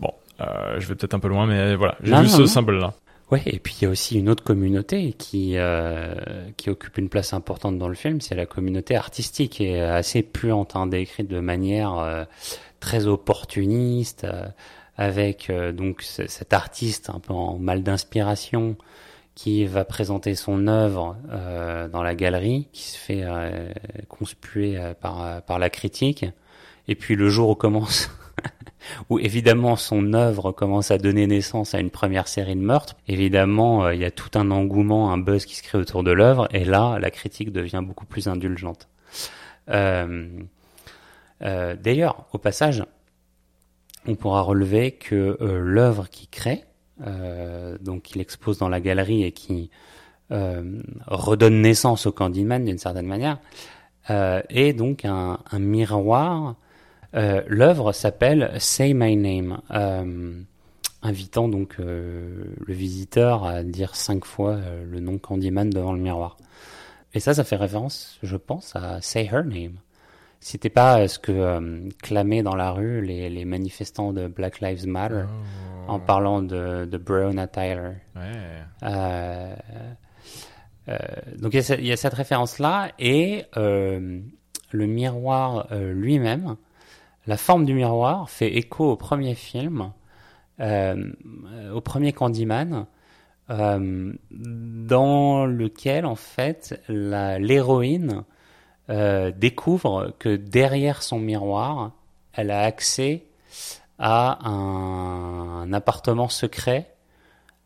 bon, 0.00 0.10
euh, 0.40 0.74
je 0.78 0.86
vais 0.88 0.96
peut-être 0.96 1.14
un 1.14 1.20
peu 1.20 1.28
loin, 1.28 1.46
mais 1.46 1.76
voilà, 1.76 1.94
j'ai 2.02 2.10
vu 2.14 2.22
non, 2.22 2.28
ce 2.28 2.46
symbole-là. 2.46 2.94
Ouais, 3.30 3.42
et 3.44 3.58
puis 3.58 3.76
il 3.80 3.84
y 3.84 3.86
a 3.86 3.90
aussi 3.90 4.18
une 4.18 4.30
autre 4.30 4.42
communauté 4.42 5.12
qui 5.12 5.58
euh, 5.58 6.14
qui 6.56 6.70
occupe 6.70 6.96
une 6.96 7.10
place 7.10 7.34
importante 7.34 7.76
dans 7.78 7.88
le 7.88 7.94
film, 7.94 8.22
c'est 8.22 8.34
la 8.34 8.46
communauté 8.46 8.96
artistique 8.96 9.60
et 9.60 9.80
assez 9.80 10.22
puante, 10.22 10.76
hein, 10.76 10.86
décrite 10.86 11.28
de 11.28 11.40
manière 11.40 11.98
euh, 11.98 12.24
très 12.80 13.06
opportuniste, 13.06 14.24
euh, 14.24 14.46
avec 14.96 15.50
euh, 15.50 15.72
donc 15.72 16.02
cet 16.02 16.54
artiste 16.54 17.10
un 17.10 17.20
peu 17.20 17.34
en 17.34 17.58
mal 17.58 17.82
d'inspiration 17.82 18.76
qui 19.34 19.66
va 19.66 19.84
présenter 19.84 20.34
son 20.34 20.66
œuvre 20.66 21.16
euh, 21.30 21.86
dans 21.88 22.02
la 22.02 22.14
galerie, 22.14 22.68
qui 22.72 22.82
se 22.84 22.98
fait 22.98 23.22
euh, 23.24 23.72
conspuer 24.08 24.78
euh, 24.78 24.94
par 24.94 25.22
euh, 25.22 25.40
par 25.40 25.58
la 25.58 25.68
critique, 25.70 26.24
et 26.88 26.94
puis 26.94 27.14
le 27.14 27.28
jour 27.28 27.50
où 27.50 27.54
commence 27.54 28.08
où 29.10 29.18
évidemment 29.18 29.76
son 29.76 30.12
œuvre 30.12 30.52
commence 30.52 30.90
à 30.90 30.98
donner 30.98 31.26
naissance 31.26 31.74
à 31.74 31.80
une 31.80 31.90
première 31.90 32.28
série 32.28 32.54
de 32.54 32.60
meurtres. 32.60 32.96
Évidemment, 33.06 33.84
euh, 33.84 33.94
il 33.94 34.00
y 34.00 34.04
a 34.04 34.10
tout 34.10 34.38
un 34.38 34.50
engouement, 34.50 35.12
un 35.12 35.18
buzz 35.18 35.44
qui 35.44 35.54
se 35.56 35.62
crée 35.62 35.78
autour 35.78 36.02
de 36.02 36.10
l'œuvre, 36.10 36.48
et 36.52 36.64
là, 36.64 36.98
la 36.98 37.10
critique 37.10 37.52
devient 37.52 37.82
beaucoup 37.84 38.06
plus 38.06 38.28
indulgente. 38.28 38.88
Euh, 39.68 40.28
euh, 41.42 41.76
D'ailleurs, 41.76 42.26
au 42.32 42.38
passage, 42.38 42.84
on 44.06 44.14
pourra 44.14 44.40
relever 44.40 44.92
que 44.92 45.36
l'œuvre 45.40 46.08
qu'il 46.08 46.28
crée, 46.28 46.64
donc 47.80 48.02
qu'il 48.02 48.20
expose 48.20 48.58
dans 48.58 48.68
la 48.68 48.80
galerie 48.80 49.22
et 49.22 49.32
qui 49.32 49.70
redonne 50.30 51.60
naissance 51.60 52.06
au 52.06 52.12
Candyman 52.12 52.64
d'une 52.64 52.78
certaine 52.78 53.06
manière, 53.06 53.38
est 54.08 54.72
donc 54.72 55.04
un 55.04 55.38
miroir 55.58 56.56
euh, 57.14 57.42
L'œuvre 57.46 57.92
s'appelle 57.92 58.52
Say 58.58 58.92
My 58.94 59.16
Name, 59.16 59.60
euh, 59.70 60.42
invitant 61.02 61.48
donc 61.48 61.76
euh, 61.80 62.44
le 62.66 62.74
visiteur 62.74 63.44
à 63.44 63.62
dire 63.62 63.96
cinq 63.96 64.24
fois 64.24 64.58
le 64.84 65.00
nom 65.00 65.18
Candyman 65.18 65.70
devant 65.70 65.92
le 65.92 66.00
miroir. 66.00 66.36
Et 67.14 67.20
ça, 67.20 67.34
ça 67.34 67.44
fait 67.44 67.56
référence, 67.56 68.18
je 68.22 68.36
pense, 68.36 68.76
à 68.76 69.00
Say 69.00 69.24
Her 69.32 69.44
Name. 69.44 69.78
C'était 70.40 70.68
pas 70.70 71.08
ce 71.08 71.18
que 71.18 71.88
clamaient 72.02 72.42
dans 72.42 72.54
la 72.54 72.70
rue 72.70 73.00
les, 73.00 73.28
les 73.28 73.44
manifestants 73.44 74.12
de 74.12 74.28
Black 74.28 74.60
Lives 74.60 74.86
Matter 74.86 75.24
en 75.88 75.98
parlant 75.98 76.42
de, 76.42 76.84
de 76.84 76.98
Breonna 76.98 77.48
Tyler. 77.48 77.94
Ouais. 78.14 78.30
Donc 81.38 81.54
il 81.54 81.60
y 81.60 81.72
a, 81.72 81.94
y 81.94 81.96
cette 81.96 82.14
référence-là 82.14 82.92
et 83.00 83.46
le 83.56 84.86
miroir 84.86 85.66
lui-même, 85.72 86.56
la 87.28 87.36
forme 87.36 87.66
du 87.66 87.74
miroir 87.74 88.30
fait 88.30 88.56
écho 88.56 88.90
au 88.90 88.96
premier 88.96 89.34
film, 89.34 89.92
euh, 90.60 91.12
au 91.74 91.82
premier 91.82 92.14
Candyman, 92.14 92.86
euh, 93.50 94.12
dans 94.30 95.44
lequel 95.44 96.06
en 96.06 96.14
fait 96.14 96.80
l'héroïne 96.88 98.24
euh, 98.88 99.30
découvre 99.30 100.14
que 100.18 100.36
derrière 100.36 101.02
son 101.02 101.18
miroir, 101.18 101.92
elle 102.32 102.50
a 102.50 102.62
accès 102.62 103.26
à 103.98 104.38
un, 104.48 105.64
un 105.64 105.72
appartement 105.74 106.28
secret 106.30 106.94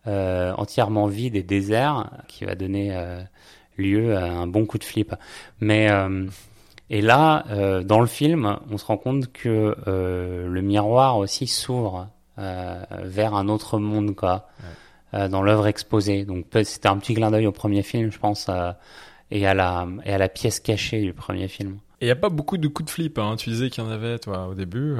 entièrement 0.04 1.07
vide 1.07 1.37
et 1.37 1.44
désert 1.44 2.11
qui 2.27 2.44
va 2.44 2.57
donner 2.57 2.92
lieu 3.77 4.16
à 4.16 4.25
un 4.25 4.48
bon 4.48 4.66
coup 4.66 4.79
de 4.79 4.83
flip. 4.83 5.14
Mais 5.61 5.88
et 6.92 7.00
là, 7.00 7.46
euh, 7.48 7.83
dans 7.83 8.00
le 8.00 8.07
film, 8.07 8.59
on 8.70 8.76
se 8.76 8.85
rend 8.85 8.98
compte 8.98 9.33
que 9.33 9.74
euh, 9.88 10.46
le 10.46 10.61
miroir 10.61 11.16
aussi 11.16 11.46
s'ouvre 11.46 12.09
euh, 12.38 12.85
vers 13.02 13.35
un 13.35 13.48
autre 13.48 13.78
monde, 13.78 14.14
quoi, 14.14 14.46
euh, 15.14 15.26
dans 15.26 15.42
l'œuvre 15.42 15.68
exposée. 15.68 16.26
Donc 16.26 16.44
c'était 16.64 16.88
un 16.88 16.98
petit 16.98 17.14
clin 17.14 17.31
d'œil 17.31 17.46
au 17.46 17.52
premier 17.52 17.83
film, 17.83 18.12
je 18.12 18.18
pense, 18.18 18.46
euh, 18.50 18.72
et 19.31 19.46
à 19.46 19.55
la 19.55 19.88
et 20.05 20.12
à 20.12 20.18
la 20.18 20.28
pièce 20.28 20.61
cachée 20.61 21.00
du 21.00 21.14
premier 21.14 21.48
film. 21.48 21.78
Et 22.02 22.05
il 22.05 22.09
y 22.09 22.12
a 22.12 22.16
pas 22.16 22.28
beaucoup 22.28 22.59
de 22.59 22.68
coups 22.68 22.88
de 22.88 22.90
flip. 22.90 23.18
Hein. 23.18 23.37
Tu 23.38 23.48
disais 23.48 23.70
qu'il 23.70 23.83
y 23.83 23.87
en 23.87 23.90
avait, 23.90 24.18
toi, 24.18 24.48
au 24.48 24.55
début. 24.55 24.96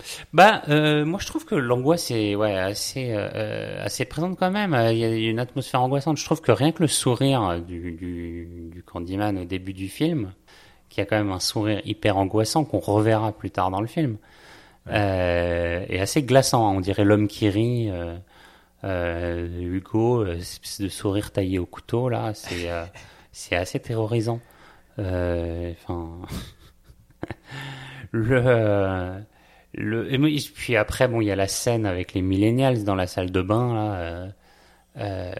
Euh... 0.00 0.04
Bah, 0.32 0.62
euh, 0.68 1.04
moi 1.04 1.18
je 1.20 1.26
trouve 1.26 1.44
que 1.44 1.54
l'angoisse 1.54 2.10
est 2.10 2.34
ouais 2.36 2.56
assez 2.56 3.08
euh, 3.12 3.84
assez 3.84 4.04
présente 4.04 4.38
quand 4.38 4.50
même. 4.50 4.74
Euh, 4.74 4.92
Il 4.92 4.98
y 4.98 5.04
a 5.04 5.30
une 5.30 5.38
atmosphère 5.40 5.82
angoissante. 5.82 6.16
Je 6.18 6.24
trouve 6.24 6.40
que 6.40 6.52
rien 6.52 6.72
que 6.72 6.82
le 6.82 6.88
sourire 6.88 7.60
du 7.60 7.92
du, 7.92 8.70
du 8.72 8.82
Candyman 8.82 9.38
au 9.38 9.44
début 9.44 9.72
du 9.74 9.88
film, 9.88 10.32
qui 10.88 11.00
a 11.00 11.04
quand 11.06 11.16
même 11.16 11.32
un 11.32 11.40
sourire 11.40 11.80
hyper 11.84 12.16
angoissant 12.16 12.64
qu'on 12.64 12.78
reverra 12.78 13.32
plus 13.32 13.50
tard 13.50 13.70
dans 13.70 13.80
le 13.80 13.86
film, 13.86 14.18
euh, 14.88 15.84
est 15.88 16.00
assez 16.00 16.22
glaçant. 16.22 16.74
On 16.76 16.80
dirait 16.80 17.04
l'homme 17.04 17.28
qui 17.28 17.48
rit. 17.48 17.90
Euh, 17.90 18.16
euh, 18.84 19.48
Hugo, 19.60 20.22
euh, 20.22 20.38
de 20.80 20.88
sourire 20.88 21.32
taillé 21.32 21.58
au 21.58 21.66
couteau 21.66 22.08
là, 22.08 22.32
c'est 22.34 22.70
euh, 22.70 22.84
c'est 23.32 23.56
assez 23.56 23.80
terrorisant. 23.80 24.40
Euh, 24.98 25.72
Enfin, 25.82 26.20
le 28.12 28.40
euh, 28.46 29.18
le, 29.74 30.12
et 30.12 30.18
puis 30.54 30.76
après, 30.76 31.08
bon, 31.08 31.20
il 31.20 31.26
y 31.26 31.30
a 31.30 31.36
la 31.36 31.48
scène 31.48 31.86
avec 31.86 32.14
les 32.14 32.22
millennials 32.22 32.84
dans 32.84 32.94
la 32.94 33.06
salle 33.06 33.30
de 33.30 33.42
bain, 33.42 33.74
là. 33.74 33.94
Euh, 33.94 34.28
euh, 34.96 35.32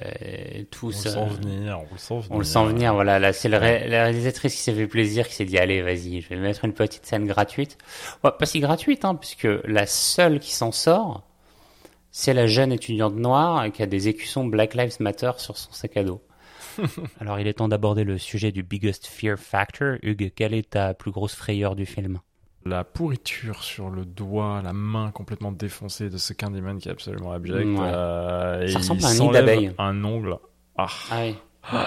On 0.83 0.87
le 0.87 0.93
sent 0.93 1.27
venir, 1.43 1.81
on 1.81 1.93
le 1.93 1.99
sent 1.99 2.15
venir. 2.15 2.31
on 2.31 2.39
le 2.39 2.45
sent 2.45 2.65
venir, 2.67 2.95
voilà. 2.95 3.19
Là, 3.19 3.33
c'est 3.33 3.49
la 3.49 3.59
réalisatrice 3.59 4.55
qui 4.55 4.61
s'est 4.61 4.75
fait 4.75 4.87
plaisir, 4.87 5.27
qui 5.27 5.35
s'est 5.35 5.45
dit, 5.45 5.59
allez, 5.59 5.83
vas-y, 5.83 6.21
je 6.21 6.29
vais 6.29 6.37
mettre 6.37 6.65
une 6.65 6.75
petite 6.75 7.07
scène 7.07 7.27
gratuite. 7.27 7.77
Ouais, 8.23 8.31
pas 8.39 8.47
si 8.47 8.61
gratuite, 8.61 9.05
hein, 9.05 9.17
puisque 9.17 9.49
la 9.65 9.87
seule 9.87 10.39
qui 10.39 10.53
s'en 10.53 10.71
sort, 10.71 11.27
c'est 12.13 12.35
la 12.35 12.47
jeune 12.47 12.71
étudiante 12.71 13.17
noire 13.17 13.73
qui 13.73 13.83
a 13.83 13.87
des 13.87 14.09
écussons 14.09 14.45
Black 14.45 14.75
Lives 14.75 14.97
Matter 15.01 15.33
sur 15.39 15.57
son 15.57 15.73
sac 15.73 15.97
à 15.97 16.05
dos. 16.05 16.23
Alors, 17.21 17.41
il 17.41 17.49
est 17.49 17.55
temps 17.55 17.69
d'aborder 17.69 18.05
le 18.05 18.19
sujet 18.19 18.53
du 18.53 18.63
biggest 18.63 19.07
fear 19.07 19.37
factor. 19.37 19.97
Hugues, 20.03 20.33
quelle 20.37 20.55
est 20.55 20.71
ta 20.71 20.95
plus 20.95 21.11
grosse 21.11 21.35
frayeur 21.35 21.75
du 21.75 21.87
film? 21.87 22.21
La 22.69 22.85
pourriture 22.85 23.63
sur 23.63 23.89
le 23.89 24.05
doigt, 24.05 24.61
la 24.63 24.73
main 24.73 25.11
complètement 25.11 25.53
défoncée 25.53 26.11
de 26.11 26.19
ce 26.19 26.33
Candyman 26.35 26.79
qui 26.79 26.89
est 26.89 26.93
absolument 26.93 27.33
abject. 27.33 27.67
Ouais. 27.67 27.77
euh, 27.81 28.63
et 28.63 28.69
Ça 28.69 28.79
ressemble 28.79 29.01
il 29.01 29.07
à 29.07 29.09
un 29.09 29.15
nid 29.15 29.31
d'abeille. 29.31 29.73
Un 29.79 30.05
ongle. 30.05 30.37
Ah, 30.77 30.87
Ah 31.11 31.23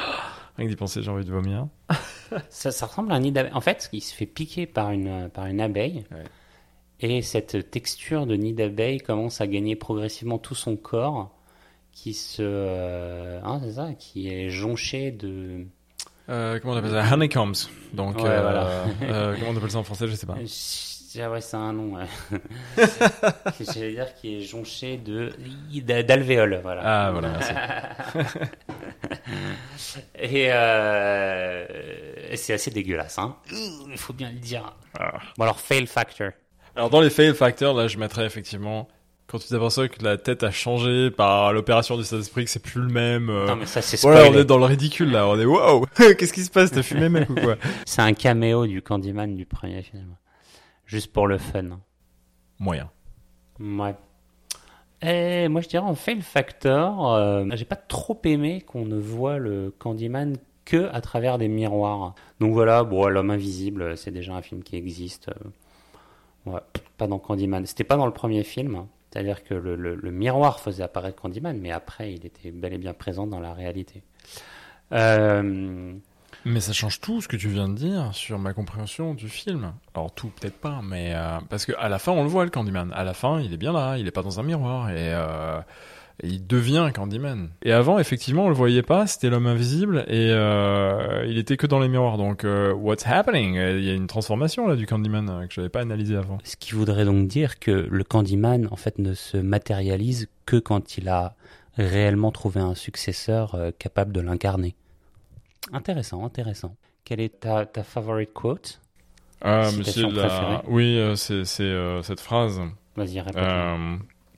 rien 0.58 0.66
que 0.66 0.72
d'y 0.72 0.76
penser, 0.76 1.02
j'ai 1.04 1.12
envie 1.12 1.26
de 1.26 1.32
vomir. 1.32 1.68
Ça, 2.50 2.72
ça 2.72 2.86
ressemble 2.86 3.12
à 3.12 3.16
un 3.16 3.20
nid 3.20 3.32
d'abeille. 3.34 3.52
En 3.54 3.62
fait, 3.62 3.90
il 3.92 4.02
se 4.02 4.16
fait 4.16 4.26
piquer 4.26 4.66
par 4.66 4.92
une, 4.92 5.30
par 5.30 5.46
une 5.48 5.60
abeille. 5.60 6.06
Ouais. 6.12 6.24
Et 7.02 7.22
cette 7.22 7.70
texture 7.72 8.26
de 8.26 8.36
nid 8.36 8.54
d'abeille 8.54 9.00
commence 9.00 9.42
à 9.42 9.48
gagner 9.48 9.76
progressivement 9.76 10.38
tout 10.38 10.56
son 10.56 10.78
corps, 10.78 11.36
qui 11.92 12.14
se, 12.14 12.42
euh, 12.42 13.42
hein, 13.44 13.60
c'est 13.64 13.74
ça, 13.74 13.94
qui 13.94 14.30
est 14.30 14.50
jonché 14.50 15.12
de. 15.12 15.66
Euh, 16.30 16.60
comment 16.60 16.74
on 16.74 16.78
appelle 16.78 16.92
ça? 16.92 17.14
Honeycombs. 17.14 17.54
Donc, 17.94 18.18
Ouais, 18.18 18.30
euh, 18.30 18.42
voilà. 18.42 18.68
euh, 19.04 19.36
comment 19.40 19.52
on 19.52 19.58
appelle 19.58 19.72
ça 19.72 19.78
en 19.80 19.84
français? 19.84 20.08
Je 20.08 20.16
sais 20.16 20.26
pas. 20.28 20.38
Ah 21.22 21.30
ouais, 21.30 21.42
c'est 21.42 21.58
un 21.58 21.74
nom. 21.74 21.98
J'allais 23.60 23.92
dire 23.92 24.14
qui 24.16 24.38
est 24.38 24.42
jonché 24.42 24.96
de 24.98 25.34
d'alvéoles, 26.04 26.62
voilà. 26.64 26.82
Ah, 26.86 27.12
voilà, 27.12 27.30
merci. 27.32 28.30
Et, 30.16 30.48
euh, 30.52 31.66
et 32.30 32.38
c'est 32.38 32.54
assez 32.54 32.72
dégueulasse, 32.72 33.18
hein. 33.20 33.36
Il 33.90 33.98
faut 33.98 34.14
bien 34.14 34.30
le 34.32 34.38
dire. 34.40 34.74
Ah. 34.98 35.14
Bon 35.38 35.44
alors, 35.44 35.60
fail 35.60 35.86
factor. 35.86 36.32
Alors, 36.76 36.90
dans 36.90 37.02
les 37.02 37.10
fail 37.10 37.34
factors, 37.36 37.74
là, 37.76 37.88
je 37.90 37.98
mettrais 37.98 38.26
effectivement. 38.26 38.88
Quand 39.32 39.40
tu 39.40 39.48
t'aperçois 39.48 39.88
que 39.88 40.04
la 40.04 40.18
tête 40.18 40.44
a 40.44 40.52
changé 40.52 41.10
par 41.10 41.54
l'opération 41.54 41.96
du 41.98 42.04
Saint-Esprit, 42.04 42.44
que 42.46 42.52
c'est 42.52 42.62
plus 42.62 42.82
le 42.82 42.88
même. 42.90 43.30
euh, 43.30 43.48
Non 43.48 43.56
mais 43.56 43.66
ça 43.66 43.82
c'est 43.82 44.00
Voilà, 44.02 44.22
on 44.22 44.26
spoilé. 44.26 44.42
est 44.42 44.46
dans 44.46 44.58
le 44.58 44.66
ridicule 44.66 45.10
là. 45.12 45.26
On 45.28 45.40
est 45.40 45.46
wow. 45.46 45.86
Qu'est-ce 45.98 46.34
qui 46.34 46.44
se 46.44 46.52
passe 46.52 46.72
T'as 46.72 46.84
fumé 46.84 47.08
mec 47.08 47.30
ou 47.30 47.36
quoi? 47.36 47.56
C'est 47.86 48.02
un 48.02 48.14
caméo 48.14 48.68
du 48.68 48.82
Candyman 48.82 49.36
du 49.36 49.46
premier 49.46 49.82
film. 49.84 50.16
Juste 50.86 51.14
pour 51.14 51.28
le 51.28 51.38
fun. 51.38 51.80
Moyen. 52.60 52.90
Ouais. 53.60 53.96
Et 55.02 55.48
moi 55.48 55.62
je 55.62 55.68
dirais 55.70 55.86
en 55.86 55.96
fail 55.96 56.22
factor, 56.22 57.14
euh, 57.14 57.46
j'ai 57.54 57.66
pas 57.66 57.76
trop 57.78 58.20
aimé 58.26 58.62
qu'on 58.62 58.86
ne 58.86 59.00
voit 59.00 59.38
le 59.40 59.74
Candyman 59.80 60.36
que 60.66 60.90
à 60.94 61.02
travers 61.02 61.38
des 61.38 61.48
miroirs. 61.48 62.14
Donc 62.40 62.54
voilà, 62.54 62.84
bon, 62.84 63.08
l'homme 63.08 63.32
invisible, 63.32 63.98
c'est 63.98 64.12
déjà 64.12 64.34
un 64.36 64.42
film 64.42 64.62
qui 64.62 64.76
existe. 64.76 65.30
Euh, 65.30 66.52
ouais, 66.52 66.60
pas 66.98 67.08
dans 67.08 67.18
Candyman. 67.18 67.66
C'était 67.66 67.84
pas 67.84 67.98
dans 67.98 68.06
le 68.06 68.12
premier 68.14 68.44
film. 68.44 68.86
C'est-à-dire 69.12 69.44
que 69.44 69.54
le, 69.54 70.12
miroir 70.12 70.60
faisait 70.60 70.84
apparaître 70.84 71.22
Candyman, 71.22 71.58
mais 71.60 71.72
après, 71.72 72.14
il 72.14 72.26
était 72.26 72.52
bel 72.52 72.74
et 72.74 72.78
bien 72.78 72.94
présent 72.94 73.28
dans 73.28 73.40
la 73.40 73.54
réalité. 73.54 74.04
Euh, 74.94 75.94
Mais 76.46 76.60
ça 76.62 76.72
change 76.72 77.02
tout 77.02 77.22
ce 77.22 77.28
que 77.28 77.36
tu 77.36 77.50
viens 77.50 77.68
de 77.68 77.76
dire 77.76 78.14
sur 78.14 78.40
ma 78.40 78.54
compréhension 78.54 79.14
du 79.14 79.28
film. 79.28 79.74
Alors 79.94 80.14
tout 80.14 80.30
peut-être 80.30 80.58
pas, 80.58 80.82
mais 80.84 81.14
euh, 81.14 81.40
parce 81.50 81.66
que 81.66 81.74
à 81.78 81.90
la 81.90 82.00
fin 82.00 82.14
on 82.14 82.24
le 82.24 82.30
voit 82.30 82.46
le 82.46 82.52
Candyman. 82.52 82.92
À 82.94 83.04
la 83.04 83.14
fin 83.14 83.42
il 83.42 83.54
est 83.54 83.58
bien 83.58 83.74
là, 83.74 83.98
il 83.98 84.08
est 84.08 84.12
pas 84.12 84.24
dans 84.24 84.40
un 84.40 84.44
miroir 84.44 84.90
et, 84.90 85.14
euh, 85.14 85.60
et 86.22 86.28
il 86.28 86.46
devient 86.48 86.90
Candyman. 86.94 87.50
Et 87.64 87.72
avant 87.72 88.00
effectivement 88.00 88.46
on 88.46 88.50
le 88.50 88.56
voyait 88.56 88.82
pas, 88.84 89.08
c'était 89.08 89.30
l'homme 89.30 89.48
invisible 89.48 90.06
et 90.08 90.30
euh, 90.32 91.26
il 91.28 91.38
était 91.38 91.58
que 91.58 91.68
dans 91.68 91.80
les 91.80 91.90
miroirs. 91.90 92.18
Donc 92.18 92.44
euh, 92.46 92.74
what's 92.74 93.06
happening? 93.06 93.56
Il 93.56 93.84
y 93.84 93.90
a 93.90 93.94
une 93.94 94.08
transformation 94.08 94.68
là 94.68 94.76
du 94.76 94.86
Candyman 94.86 95.30
euh, 95.30 95.48
que 95.48 95.54
j'avais 95.54 95.70
pas 95.70 95.82
analysé 95.82 96.16
avant. 96.16 96.38
Ce 96.44 96.56
qui 96.56 96.74
voudrait 96.74 97.06
donc 97.06 97.28
dire 97.28 97.60
que 97.60 97.72
le 97.72 98.04
Candyman, 98.04 98.68
en 98.72 98.76
fait, 98.76 99.00
ne 99.00 99.14
se 99.14 99.38
matérialise 99.38 100.28
que 100.46 100.58
quand 100.58 100.98
il 100.98 101.10
a 101.10 101.36
réellement 101.78 102.32
trouvé 102.32 102.60
un 102.60 102.76
successeur 102.76 103.56
euh, 103.56 103.72
capable 103.78 104.12
de 104.12 104.22
l'incarner. 104.22 104.76
Intéressant, 105.74 106.26
intéressant. 106.26 106.76
Quelle 107.06 107.22
est 107.22 107.40
ta, 107.40 107.66
ta 107.66 107.84
favorite 107.84 108.34
quote? 108.34 108.80
Ah, 109.42 109.70
c'est 109.72 110.02
la- 110.02 110.64
Oui, 110.68 110.98
euh, 111.00 111.16
c'est 111.16 111.44
euh, 111.62 112.04
cette 112.04 112.20
phrase. 112.20 112.62
Vas-y, 112.96 113.20
répète. 113.22 113.44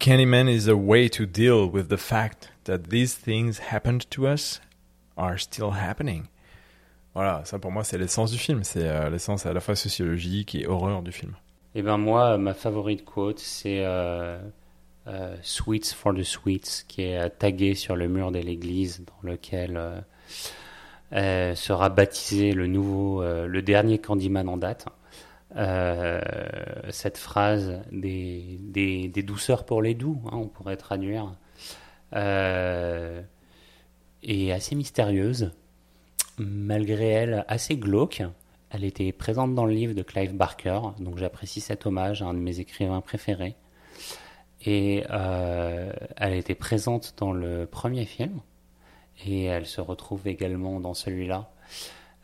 Candyman 0.04 0.50
is 0.50 0.68
a 0.68 0.76
way 0.76 1.08
to 1.08 1.26
deal 1.26 1.66
with 1.66 1.88
the 1.88 1.96
fact 1.96 2.50
that 2.66 2.90
these 2.90 3.14
things 3.14 3.72
happened 3.72 4.06
to 4.10 4.28
us 4.28 4.60
are 5.16 5.38
still 5.38 5.72
happening. 5.72 6.28
Voilà, 7.16 7.46
ça 7.46 7.58
pour 7.58 7.72
moi 7.72 7.86
c'est 7.86 7.98
l'essence 7.98 8.30
du 8.34 8.38
film, 8.38 8.66
c'est 8.66 8.86
euh, 8.86 9.10
l'essence 9.10 9.46
à 9.46 9.54
la 9.54 9.62
fois 9.62 9.78
sociologique 9.78 10.56
et 10.56 10.68
horreur 10.68 11.04
du 11.04 11.14
film. 11.14 11.38
Eh 11.74 11.82
ben 11.82 11.98
moi, 11.98 12.38
ma 12.38 12.54
favorite 12.54 13.06
quote, 13.06 13.40
c'est 13.40 13.86
euh, 13.86 14.40
euh, 15.08 15.38
Sweets 15.42 15.94
for 15.96 16.14
the 16.14 16.24
Sweets, 16.24 16.84
qui 16.86 17.04
est 17.04 17.30
tagué 17.40 17.74
sur 17.74 17.96
le 17.96 18.10
mur 18.10 18.34
de 18.34 18.40
l'église 18.40 19.06
dans 19.06 19.30
lequel 19.30 20.04
sera 21.14 21.88
baptisé 21.88 22.52
le 22.52 22.68
nouveau, 22.68 23.24
le 23.24 23.62
dernier 23.62 24.00
Candyman 24.00 24.50
en 24.50 24.58
date. 24.58 24.86
Euh, 25.56 26.22
cette 26.90 27.18
phrase 27.18 27.82
des, 27.92 28.60
des, 28.60 29.24
douceurs 29.24 29.66
pour 29.66 29.82
les 29.82 29.94
doux, 29.94 30.20
hein, 30.26 30.32
on 30.34 30.48
pourrait 30.48 30.78
traduire, 30.78 31.36
euh, 32.16 33.22
est 34.24 34.52
assez 34.52 34.76
mystérieuse, 34.76 35.52
malgré 36.38 37.08
elle 37.08 37.46
assez 37.48 37.78
glauque. 37.78 38.24
Elle 38.72 38.84
était 38.84 39.12
présente 39.12 39.54
dans 39.54 39.66
le 39.66 39.74
livre 39.74 39.94
de 39.94 40.02
Clive 40.02 40.36
Barker, 40.36 40.80
donc 41.00 41.20
j'apprécie 41.20 41.62
cet 41.62 41.86
hommage 41.86 42.24
à 42.24 42.26
un 42.26 42.34
de 42.34 42.40
mes 42.40 42.60
écrivains 42.60 43.02
préférés. 43.02 43.56
Et 44.66 45.04
euh, 45.12 45.92
elle 46.18 46.34
était 46.34 46.56
présente 46.56 47.14
dans 47.18 47.34
le 47.34 47.68
premier 47.68 48.06
film, 48.06 48.40
et 49.26 49.44
elle 49.44 49.68
se 49.68 49.82
retrouve 49.82 50.28
également 50.28 50.80
dans 50.80 50.96
celui-là. 50.96 51.52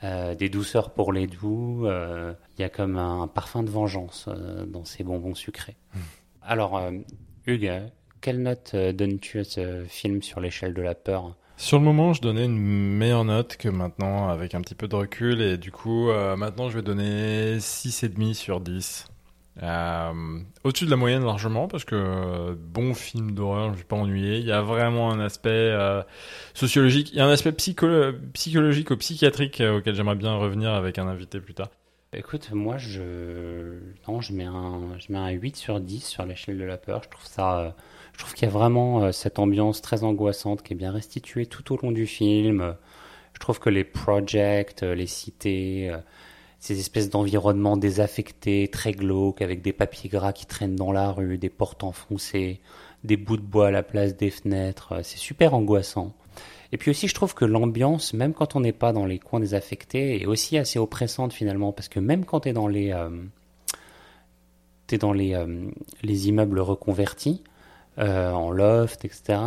Euh, 0.03 0.33
des 0.33 0.47
douceurs 0.47 0.91
pour 0.91 1.11
les 1.11 1.27
doux, 1.27 1.85
euh, 1.85 2.33
il 2.57 2.61
y 2.61 2.63
a 2.63 2.69
comme 2.69 2.97
un 2.97 3.27
parfum 3.27 3.63
de 3.63 3.69
vengeance 3.69 4.27
euh, 4.29 4.65
dans 4.65 4.85
ces 4.85 5.03
bonbons 5.03 5.35
sucrés. 5.35 5.75
Alors, 6.41 6.77
euh, 6.77 6.91
Hugues, 7.45 7.81
quelle 8.21 8.41
note 8.41 8.75
donnes-tu 8.75 9.39
à 9.39 9.43
ce 9.43 9.83
film 9.87 10.21
sur 10.21 10.39
l'échelle 10.39 10.73
de 10.73 10.81
la 10.81 10.95
peur? 10.95 11.35
Sur 11.57 11.79
le 11.79 11.83
moment, 11.83 12.13
je 12.13 12.21
donnais 12.21 12.45
une 12.45 12.57
meilleure 12.57 13.25
note 13.25 13.57
que 13.57 13.67
maintenant 13.67 14.29
avec 14.29 14.55
un 14.55 14.61
petit 14.61 14.75
peu 14.75 14.87
de 14.87 14.95
recul 14.95 15.41
et 15.41 15.57
du 15.57 15.71
coup, 15.73 16.09
maintenant 16.37 16.69
je 16.69 16.77
vais 16.77 16.81
donner 16.81 17.57
6,5 17.57 18.33
sur 18.33 18.61
10. 18.61 19.07
Euh, 19.61 20.39
Au-dessus 20.63 20.85
de 20.85 20.89
la 20.89 20.95
moyenne 20.95 21.25
largement 21.25 21.67
parce 21.67 21.83
que 21.83 21.95
euh, 21.95 22.55
bon 22.57 22.93
film 22.93 23.31
d'horreur, 23.31 23.73
je 23.73 23.79
vais 23.79 23.83
pas 23.83 23.97
ennuyer. 23.97 24.37
Il 24.37 24.45
y 24.45 24.51
a 24.53 24.61
vraiment 24.61 25.11
un 25.11 25.19
aspect 25.19 25.49
euh, 25.49 26.01
sociologique, 26.53 27.11
il 27.11 27.17
y 27.17 27.19
a 27.19 27.25
un 27.25 27.29
aspect 27.31 27.51
psycholo- 27.51 28.13
psychologique 28.33 28.91
ou 28.91 28.97
psychiatrique 28.97 29.61
auquel 29.61 29.95
j'aimerais 29.95 30.15
bien 30.15 30.33
revenir 30.35 30.71
avec 30.71 30.97
un 30.97 31.07
invité 31.07 31.39
plus 31.41 31.53
tard. 31.53 31.69
Écoute, 32.13 32.49
moi, 32.53 32.77
je, 32.77 33.73
non, 34.07 34.19
je 34.21 34.33
mets 34.33 34.45
un, 34.45 34.97
je 34.97 35.11
mets 35.11 35.19
un 35.19 35.29
8 35.29 35.55
sur 35.55 35.79
10 35.79 35.99
sur 36.03 36.25
l'échelle 36.25 36.57
de 36.57 36.63
la 36.63 36.77
peur. 36.77 37.03
Je 37.03 37.09
trouve 37.09 37.25
ça, 37.27 37.75
je 38.13 38.19
trouve 38.19 38.33
qu'il 38.33 38.47
y 38.47 38.49
a 38.49 38.53
vraiment 38.53 39.11
cette 39.11 39.37
ambiance 39.39 39.81
très 39.81 40.03
angoissante 40.03 40.63
qui 40.63 40.73
est 40.73 40.75
bien 40.77 40.91
restituée 40.91 41.45
tout 41.45 41.71
au 41.73 41.77
long 41.77 41.91
du 41.91 42.07
film. 42.07 42.75
Je 43.33 43.39
trouve 43.39 43.59
que 43.59 43.69
les 43.69 43.83
projects, 43.83 44.81
les 44.81 45.05
cités, 45.05 45.91
ces 46.59 46.79
espèces 46.79 47.09
d'environnements 47.09 47.77
désaffectés, 47.77 48.67
très 48.67 48.91
glauques, 48.91 49.41
avec 49.41 49.61
des 49.61 49.73
papiers 49.73 50.09
gras 50.09 50.33
qui 50.33 50.45
traînent 50.45 50.75
dans 50.75 50.91
la 50.91 51.11
rue, 51.11 51.37
des 51.37 51.49
portes 51.49 51.83
enfoncées, 51.83 52.59
des 53.03 53.17
bouts 53.17 53.37
de 53.37 53.41
bois 53.41 53.67
à 53.67 53.71
la 53.71 53.83
place 53.83 54.15
des 54.15 54.29
fenêtres, 54.29 54.93
euh, 54.93 54.99
c'est 55.03 55.17
super 55.17 55.53
angoissant. 55.53 56.13
Et 56.71 56.77
puis 56.77 56.91
aussi, 56.91 57.07
je 57.07 57.13
trouve 57.13 57.33
que 57.33 57.45
l'ambiance, 57.45 58.13
même 58.13 58.33
quand 58.33 58.55
on 58.55 58.59
n'est 58.59 58.73
pas 58.73 58.93
dans 58.93 59.05
les 59.05 59.19
coins 59.19 59.39
désaffectés, 59.39 60.21
est 60.21 60.25
aussi 60.25 60.57
assez 60.57 60.77
oppressante 60.77 61.33
finalement, 61.33 61.71
parce 61.71 61.89
que 61.89 61.99
même 61.99 62.25
quand 62.25 62.41
tu 62.41 62.49
es 62.49 62.53
dans 62.53 62.67
les, 62.67 62.91
euh, 62.91 63.09
t'es 64.85 64.97
dans 64.97 65.13
les, 65.13 65.33
euh, 65.33 65.69
les 66.03 66.27
immeubles 66.27 66.59
reconvertis, 66.59 67.43
euh, 67.97 68.31
en 68.31 68.51
loft, 68.51 69.03
etc., 69.03 69.39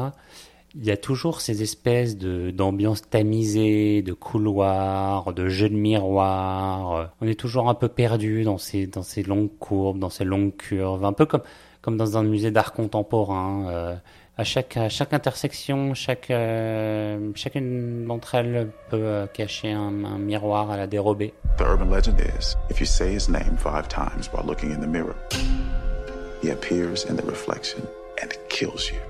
il 0.75 0.85
y 0.85 0.91
a 0.91 0.97
toujours 0.97 1.41
ces 1.41 1.63
espèces 1.63 2.17
de 2.17 2.51
d'ambiance 2.51 3.03
tamisée, 3.09 4.03
de 4.03 4.13
couloirs, 4.13 5.33
de 5.33 5.49
jeux 5.49 5.69
de 5.69 5.77
miroirs. 5.77 7.13
On 7.21 7.27
est 7.27 7.39
toujours 7.39 7.69
un 7.69 7.75
peu 7.75 7.89
perdu 7.89 8.45
dans 8.45 8.59
ces 8.59 8.87
dans 8.87 9.03
ces 9.03 9.23
longues 9.23 9.51
courbes, 9.59 9.99
dans 9.99 10.11
ces 10.11 10.25
longues 10.25 10.57
curves, 10.57 11.05
un 11.05 11.13
peu 11.13 11.27
comme 11.27 11.43
comme 11.83 11.97
dans 11.97 12.17
un 12.17 12.23
musée 12.23 12.51
d'art 12.51 12.73
contemporain. 12.73 13.67
euh, 13.69 13.97
à 14.39 14.45
chaque 14.45 14.79
à 14.79 14.89
chaque 14.89 15.13
intersection, 15.13 15.95
chaque 15.95 16.31
euh, 16.31 17.31
chacune 17.35 18.07
d'entre 18.07 18.35
elles 18.35 18.71
peut 18.89 18.97
euh, 18.97 19.27
cacher 19.27 19.73
un, 19.73 19.91
miroir 19.91 20.71
à 20.71 20.77
la 20.77 20.87
dérobée. 20.87 21.35
The 21.59 21.63
urban 21.63 21.91
legend 21.95 22.19
is 22.19 22.57
if 22.71 22.81
you 22.81 22.87
say 22.87 23.13
his 23.13 23.29
name 23.29 23.57
five 23.59 23.89
times 23.89 24.31
while 24.33 24.47
looking 24.47 24.73
in 24.73 24.81
the 24.81 24.89
mirror, 24.89 25.15
he 26.43 26.51
appears 26.51 27.05
in 27.05 27.17
the 27.17 27.27
reflection. 27.27 27.83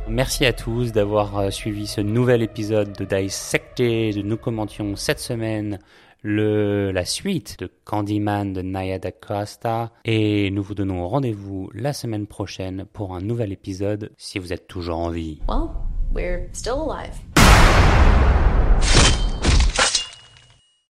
Merci 0.08 0.46
à 0.46 0.52
tous 0.52 0.92
d'avoir 0.92 1.38
euh, 1.38 1.50
suivi 1.50 1.86
ce 1.86 2.00
nouvel 2.00 2.42
épisode 2.42 2.92
de 2.92 3.04
Dissected. 3.04 4.16
Nous 4.24 4.36
commentions 4.36 4.96
cette 4.96 5.20
semaine 5.20 5.78
le, 6.22 6.92
la 6.92 7.04
suite 7.04 7.58
de 7.58 7.70
Candyman 7.84 8.52
de 8.52 8.62
Naya 8.62 8.98
da 8.98 9.10
Costa 9.10 9.90
et 10.04 10.50
nous 10.50 10.62
vous 10.62 10.74
donnons 10.74 11.06
rendez-vous 11.08 11.68
la 11.74 11.92
semaine 11.92 12.26
prochaine 12.26 12.84
pour 12.92 13.14
un 13.14 13.20
nouvel 13.20 13.52
épisode 13.52 14.12
si 14.16 14.38
vous 14.38 14.52
êtes 14.52 14.68
toujours 14.68 14.98
en 14.98 15.10
vie. 15.10 15.40
Well, 15.48 15.70
we're 16.14 16.48
still 16.52 16.88
alive. 16.88 17.31